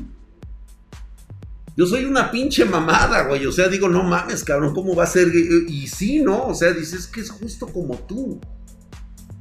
[1.77, 5.07] Yo soy una pinche mamada, güey, o sea, digo, no mames, cabrón, ¿cómo va a
[5.07, 5.29] ser?
[5.67, 6.47] Y sí, ¿no?
[6.47, 8.41] O sea, dices que es justo como tú.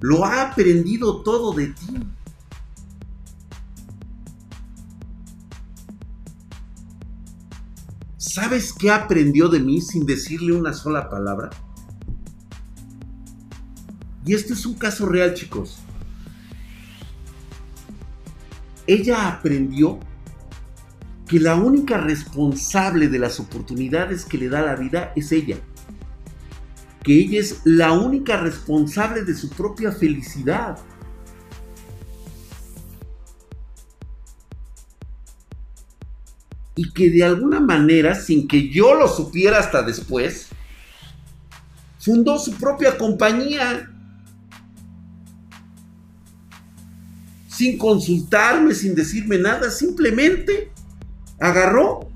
[0.01, 1.99] Lo ha aprendido todo de ti.
[8.41, 11.51] ¿Sabes qué aprendió de mí sin decirle una sola palabra?
[14.25, 15.81] Y esto es un caso real, chicos.
[18.87, 19.99] Ella aprendió
[21.27, 25.57] que la única responsable de las oportunidades que le da la vida es ella.
[27.03, 30.79] Que ella es la única responsable de su propia felicidad.
[36.79, 40.47] Y que de alguna manera, sin que yo lo supiera hasta después,
[41.99, 43.91] fundó su propia compañía.
[47.49, 50.71] Sin consultarme, sin decirme nada, simplemente
[51.41, 52.09] agarró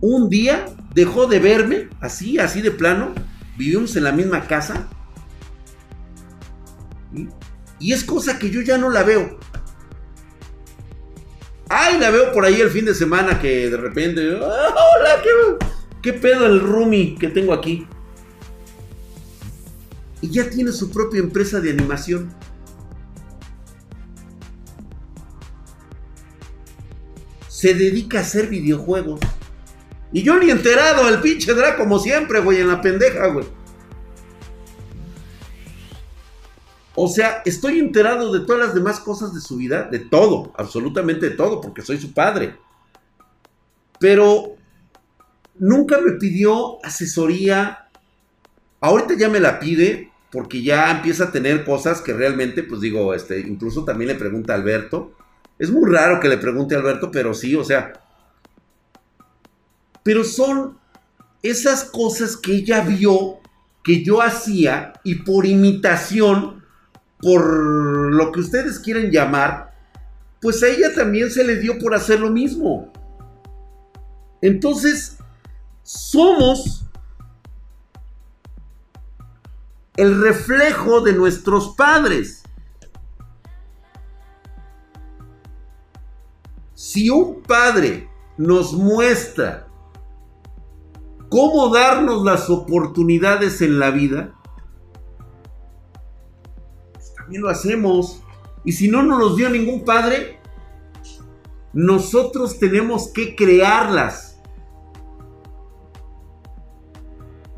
[0.00, 0.64] un día,
[0.94, 3.12] dejó de verme, así, así de plano,
[3.58, 4.88] vivimos en la misma casa.
[7.78, 9.38] Y es cosa que yo ya no la veo.
[11.68, 14.38] Ay, la veo por ahí el fin de semana que de repente.
[14.42, 15.66] Ah, hola, ¿qué,
[16.02, 17.86] qué pedo el roomie que tengo aquí?
[20.20, 22.34] Y ya tiene su propia empresa de animación.
[27.48, 29.20] Se dedica a hacer videojuegos.
[30.12, 33.46] Y yo ni enterado, el pinche Draco como siempre, güey, en la pendeja, güey.
[37.00, 41.30] O sea, estoy enterado de todas las demás cosas de su vida, de todo, absolutamente
[41.30, 42.56] de todo, porque soy su padre.
[44.00, 44.56] Pero
[45.60, 47.88] nunca me pidió asesoría.
[48.80, 53.14] Ahorita ya me la pide, porque ya empieza a tener cosas que realmente, pues digo,
[53.14, 55.12] este, incluso también le pregunta a Alberto.
[55.56, 57.92] Es muy raro que le pregunte a Alberto, pero sí, o sea.
[60.02, 60.78] Pero son
[61.44, 63.38] esas cosas que ella vio
[63.84, 66.57] que yo hacía y por imitación
[67.20, 69.74] por lo que ustedes quieren llamar,
[70.40, 72.92] pues a ella también se le dio por hacer lo mismo.
[74.40, 75.18] Entonces,
[75.82, 76.84] somos
[79.96, 82.44] el reflejo de nuestros padres.
[86.74, 89.66] Si un padre nos muestra
[91.28, 94.37] cómo darnos las oportunidades en la vida,
[97.28, 98.22] también lo hacemos.
[98.64, 100.38] Y si no nos los dio ningún padre,
[101.74, 104.40] nosotros tenemos que crearlas.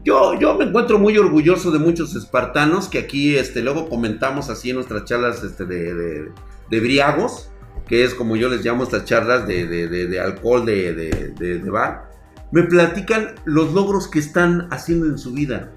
[0.04, 4.70] Yo, yo me encuentro muy orgulloso de muchos espartanos que aquí este, luego comentamos así
[4.70, 6.32] en nuestras charlas este, de,
[6.68, 7.52] de, briagos,
[7.86, 12.10] que es como yo les llamo estas charlas de, de alcohol de, bar.
[12.50, 15.70] Me platican los logros que están haciendo en su vida.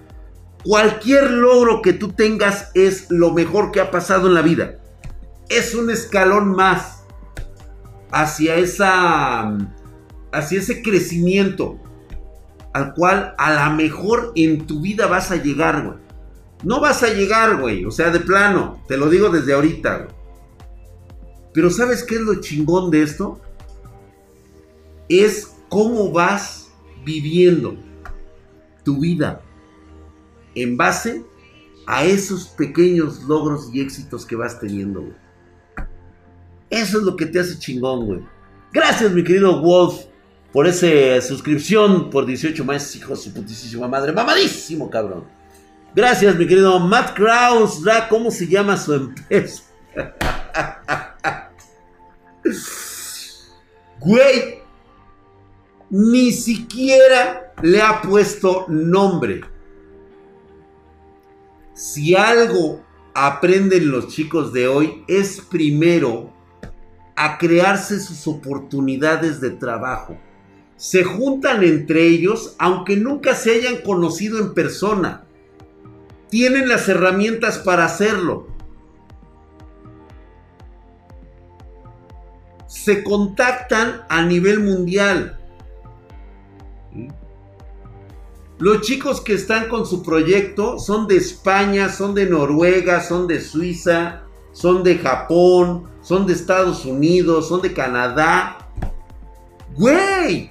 [0.63, 4.79] Cualquier logro que tú tengas es lo mejor que ha pasado en la vida.
[5.49, 7.03] Es un escalón más
[8.11, 9.57] hacia esa
[10.31, 11.79] hacia ese crecimiento
[12.73, 15.97] al cual a la mejor en tu vida vas a llegar, güey.
[16.63, 20.07] No vas a llegar, güey, o sea, de plano, te lo digo desde ahorita.
[21.53, 23.41] Pero ¿sabes qué es lo chingón de esto?
[25.09, 26.71] Es cómo vas
[27.05, 27.75] viviendo
[28.83, 29.41] tu vida
[30.55, 31.23] en base
[31.85, 35.13] a esos pequeños logros y éxitos que vas teniendo.
[36.69, 38.21] Eso es lo que te hace chingón, güey.
[38.71, 40.05] Gracias, mi querido Wolf,
[40.51, 44.11] por esa suscripción por 18 meses, hijo de su putísima madre.
[44.11, 45.25] Mamadísimo, cabrón.
[45.95, 47.81] Gracias, mi querido Matt Kraus.
[48.09, 49.63] ¿Cómo se llama su empresa?
[53.99, 54.59] Güey,
[55.89, 59.52] ni siquiera le ha puesto nombre.
[61.73, 62.83] Si algo
[63.15, 66.31] aprenden los chicos de hoy es primero
[67.15, 70.17] a crearse sus oportunidades de trabajo.
[70.75, 75.23] Se juntan entre ellos aunque nunca se hayan conocido en persona.
[76.29, 78.47] Tienen las herramientas para hacerlo.
[82.67, 85.42] Se contactan a nivel mundial.
[88.63, 93.41] Los chicos que están con su proyecto son de España, son de Noruega, son de
[93.41, 94.21] Suiza,
[94.53, 98.69] son de Japón, son de Estados Unidos, son de Canadá.
[99.75, 100.49] Güey.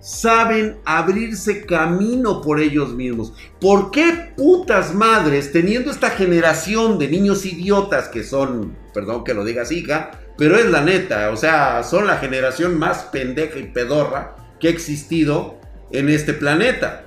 [0.00, 3.32] Saben abrirse camino por ellos mismos.
[3.58, 9.46] ¿Por qué putas madres, teniendo esta generación de niños idiotas que son, perdón que lo
[9.46, 13.68] diga así, hija, pero es la neta, o sea, son la generación más pendeja y
[13.68, 15.58] pedorra que ha existido
[15.90, 17.04] en este planeta.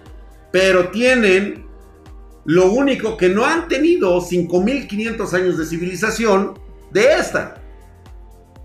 [0.52, 1.66] Pero tienen
[2.46, 6.58] lo único que no han tenido 5500 años de civilización
[6.92, 7.62] de esta.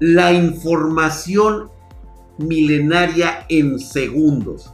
[0.01, 1.71] La información
[2.39, 4.73] milenaria en segundos.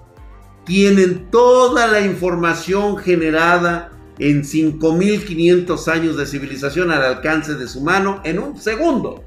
[0.64, 8.20] Tienen toda la información generada en 5500 años de civilización al alcance de su mano
[8.24, 9.24] en un segundo.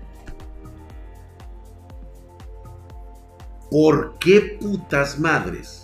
[3.73, 5.83] ¿Por qué putas madres?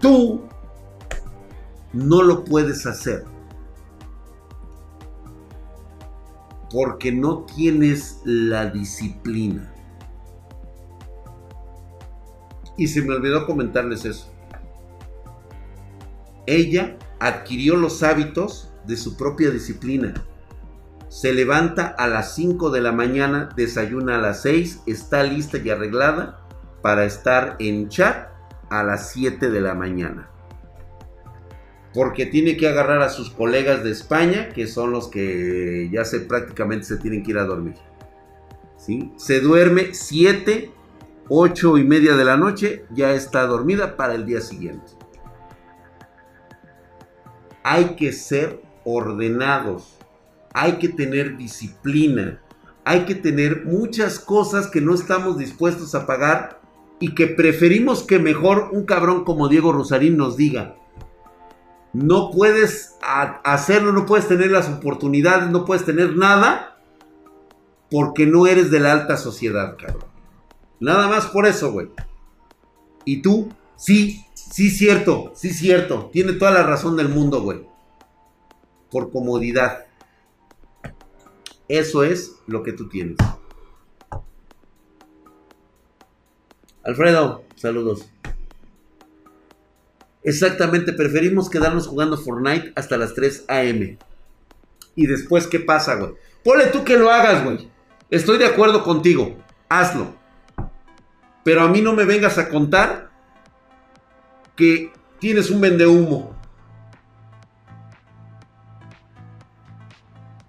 [0.00, 0.42] Tú
[1.92, 3.24] no lo puedes hacer.
[6.72, 9.72] Porque no tienes la disciplina.
[12.76, 14.28] Y se me olvidó comentarles eso.
[16.46, 20.14] Ella adquirió los hábitos de su propia disciplina.
[21.14, 25.70] Se levanta a las 5 de la mañana, desayuna a las 6, está lista y
[25.70, 26.40] arreglada
[26.82, 28.30] para estar en chat
[28.68, 30.28] a las 7 de la mañana
[31.94, 36.18] porque tiene que agarrar a sus colegas de España, que son los que ya se
[36.18, 37.76] prácticamente se tienen que ir a dormir.
[38.76, 39.12] ¿Sí?
[39.16, 40.72] Se duerme 7,
[41.28, 44.90] 8 y media de la noche, ya está dormida para el día siguiente.
[47.62, 49.96] Hay que ser ordenados,
[50.54, 52.40] hay que tener disciplina,
[52.84, 56.60] hay que tener muchas cosas que no estamos dispuestos a pagar
[57.00, 60.76] y que preferimos que mejor un cabrón como Diego Rosarín nos diga,
[61.92, 62.96] no puedes
[63.44, 66.78] hacerlo, no puedes tener las oportunidades, no puedes tener nada
[67.90, 70.08] porque no eres de la alta sociedad, cabrón.
[70.80, 71.88] Nada más por eso, güey.
[73.04, 76.10] Y tú, sí, sí cierto, sí cierto.
[76.12, 77.60] Tiene toda la razón del mundo, güey.
[78.90, 79.84] Por comodidad.
[81.68, 83.16] Eso es lo que tú tienes.
[86.82, 88.06] Alfredo, saludos.
[90.22, 93.98] Exactamente, preferimos quedarnos jugando Fortnite hasta las 3 a.m.
[94.94, 96.12] Y después, ¿qué pasa, güey?
[96.42, 97.70] Ponle tú que lo hagas, güey.
[98.10, 99.36] Estoy de acuerdo contigo.
[99.68, 100.14] Hazlo.
[101.42, 103.10] Pero a mí no me vengas a contar
[104.56, 106.33] que tienes un vendehumo.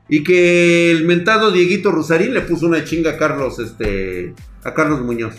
[0.08, 5.02] Y que el mentado Dieguito Rosarín le puso una chinga a Carlos, este, a Carlos
[5.02, 5.36] Muñoz.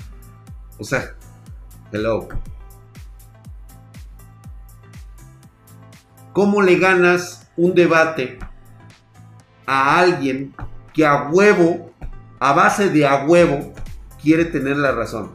[0.78, 1.14] O sea,
[1.92, 2.28] hello.
[6.32, 8.38] ¿Cómo le ganas un debate
[9.64, 10.54] a alguien
[10.92, 11.92] que a huevo,
[12.40, 13.72] a base de a huevo,
[14.20, 15.30] quiere tener la razón?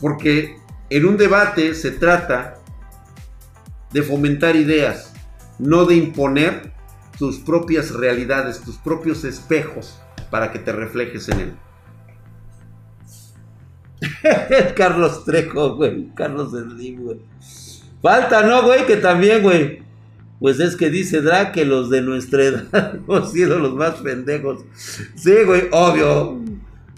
[0.00, 0.56] Porque
[0.90, 2.56] en un debate se trata
[3.94, 5.14] de fomentar ideas,
[5.60, 6.72] no de imponer
[7.16, 9.98] tus propias realidades, tus propios espejos
[10.30, 11.54] para que te reflejes en él.
[14.76, 16.08] Carlos Trejo, güey.
[16.14, 17.20] Carlos Slim, güey.
[18.02, 18.84] Falta, ¿no, güey?
[18.84, 19.84] Que también, güey.
[20.40, 24.64] Pues es que dice Drake los de nuestra edad hemos sido los más pendejos.
[25.14, 26.42] Sí, güey, obvio.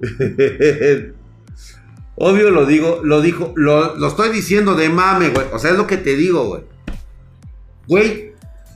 [2.16, 5.47] obvio lo digo, lo dijo, lo, lo estoy diciendo de mame, güey.
[5.52, 6.62] O sea, es lo que te digo, güey.
[7.89, 8.33] Güey,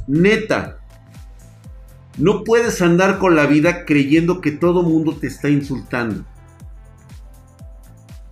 [0.07, 0.79] neta.
[2.19, 6.25] No puedes andar con la vida creyendo que todo mundo te está insultando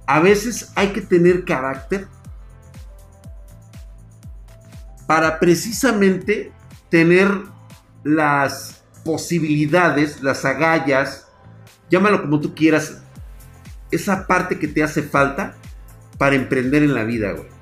[0.08, 2.08] a veces hay que tener carácter
[5.06, 6.50] para precisamente
[6.88, 7.30] tener
[8.04, 11.28] las posibilidades, las agallas,
[11.90, 13.02] llámalo como tú quieras,
[13.90, 15.56] esa parte que te hace falta
[16.16, 17.57] para emprender en la vida, güey.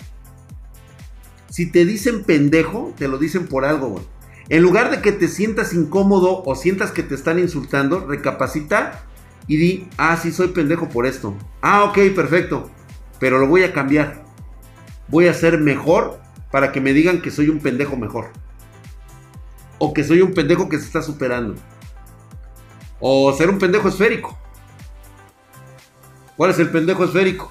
[1.57, 4.05] Si te dicen pendejo, te lo dicen por algo.
[4.51, 9.07] En lugar de que te sientas incómodo o sientas que te están insultando, recapacita
[9.47, 11.35] y di, ah, sí, soy pendejo por esto.
[11.63, 12.69] Ah, ok, perfecto.
[13.19, 14.23] Pero lo voy a cambiar.
[15.09, 16.21] Voy a ser mejor
[16.51, 18.33] para que me digan que soy un pendejo mejor.
[19.79, 21.55] O que soy un pendejo que se está superando.
[23.01, 24.39] O ser un pendejo esférico.
[26.37, 27.51] ¿Cuál es el pendejo esférico?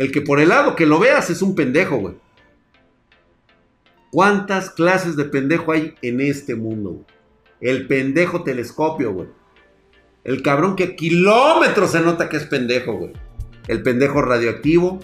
[0.00, 2.14] El que por el lado que lo veas es un pendejo, güey.
[4.10, 7.04] ¿Cuántas clases de pendejo hay en este mundo?
[7.60, 9.28] El pendejo telescopio, güey.
[10.24, 13.12] El cabrón que a kilómetros se nota que es pendejo, güey.
[13.68, 15.00] El pendejo radioactivo.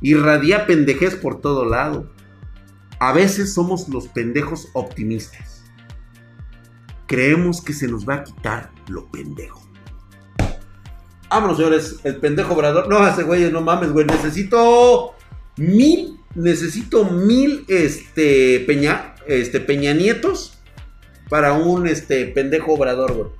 [0.00, 2.10] Irradia pendejez por todo lado.
[3.00, 5.62] A veces somos los pendejos optimistas.
[7.06, 9.61] Creemos que se nos va a quitar lo pendejo.
[11.32, 11.96] Vámonos, señores.
[12.04, 12.88] El pendejo obrador.
[12.88, 14.04] No, ese güey, no mames, güey.
[14.04, 15.14] Necesito
[15.56, 16.18] mil.
[16.34, 20.58] Necesito mil este, peña, este, peña nietos
[21.30, 23.30] para un este, pendejo obrador, güey.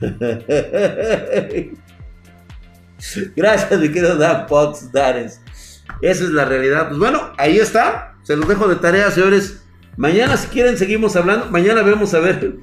[3.36, 5.40] Gracias, mi querido Dan Pox Dares.
[6.02, 6.88] Esa es la realidad.
[6.88, 8.16] Pues bueno, ahí está.
[8.24, 9.62] Se los dejo de tarea, señores.
[9.96, 11.46] Mañana, si quieren, seguimos hablando.
[11.50, 12.56] Mañana vemos a ver.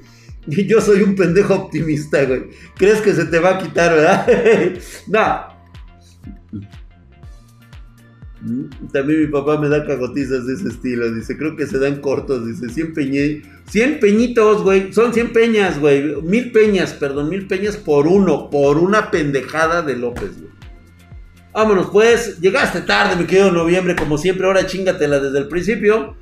[0.66, 2.44] Yo soy un pendejo optimista, güey.
[2.76, 4.26] ¿Crees que se te va a quitar, verdad?
[5.08, 5.58] no.
[8.40, 11.12] Mm, también mi papá me da cagotizas de ese estilo.
[11.12, 12.46] Dice, creo que se dan cortos.
[12.46, 13.48] Dice, 100 peñitos.
[13.70, 14.92] 100 peñitos, güey.
[14.92, 16.22] Son 100 peñas, güey.
[16.22, 17.28] Mil peñas, perdón.
[17.28, 18.48] Mil peñas por uno.
[18.48, 20.52] Por una pendejada de López, güey.
[21.52, 22.40] Vámonos, pues.
[22.40, 23.96] Llegaste tarde, mi querido noviembre.
[23.96, 26.16] Como siempre, ahora chingatela desde el principio.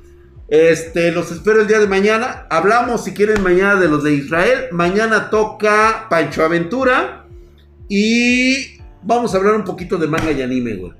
[0.47, 2.47] Este, los espero el día de mañana.
[2.49, 4.67] Hablamos, si quieren, mañana de los de Israel.
[4.71, 7.25] Mañana toca Pancho Aventura.
[7.89, 10.93] Y vamos a hablar un poquito de manga y anime, güey.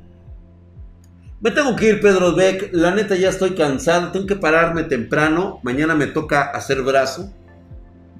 [1.39, 2.71] Me tengo que ir, Pedro Beck.
[2.73, 4.11] La neta ya estoy cansado.
[4.11, 5.59] Tengo que pararme temprano.
[5.63, 7.31] Mañana me toca hacer brazo.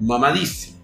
[0.00, 0.78] Mamadísimo.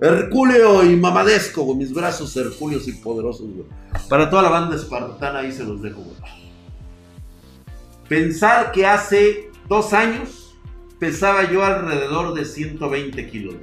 [0.00, 1.78] Herculeo y mamadesco, güey.
[1.78, 3.66] Mis brazos hercúleos y poderosos, güey.
[4.08, 6.41] Para toda la banda espartana ahí se los dejo, güey.
[8.08, 10.58] Pensar que hace dos años
[10.98, 13.54] pesaba yo alrededor de 120 kilos.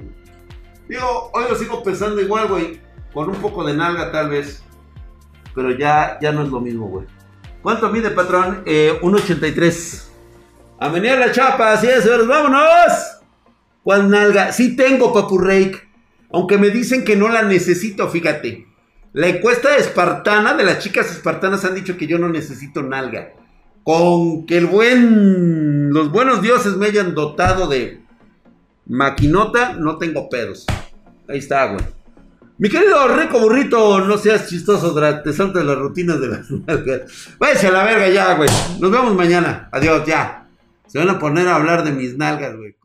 [0.88, 2.80] Digo, hoy lo sigo pesando igual, güey.
[3.14, 4.62] Con un poco de nalga tal vez.
[5.54, 7.06] Pero ya, ya no es lo mismo, güey.
[7.62, 8.62] ¿Cuánto mide, patrón?
[8.66, 10.08] Eh, 1.83.
[10.78, 12.62] A venir la chapa, así es, señores, vámonos.
[13.82, 14.52] ¿Cuál nalga?
[14.52, 15.80] Sí tengo, papu Rake.
[16.32, 18.66] Aunque me dicen que no la necesito, fíjate.
[19.12, 23.32] La encuesta espartana, de las chicas espartanas han dicho que yo no necesito nalga.
[23.90, 28.00] Con que el buen, los buenos dioses me hayan dotado de
[28.86, 30.64] maquinota, no tengo pedos.
[31.28, 31.84] Ahí está, güey.
[32.58, 34.94] Mi querido rico burrito, no seas chistoso,
[35.24, 37.34] te saltas las rutinas de las nalgas.
[37.36, 38.48] Váyase a la verga ya, güey.
[38.78, 39.68] Nos vemos mañana.
[39.72, 40.46] Adiós, ya.
[40.86, 42.76] Se van a poner a hablar de mis nalgas, güey.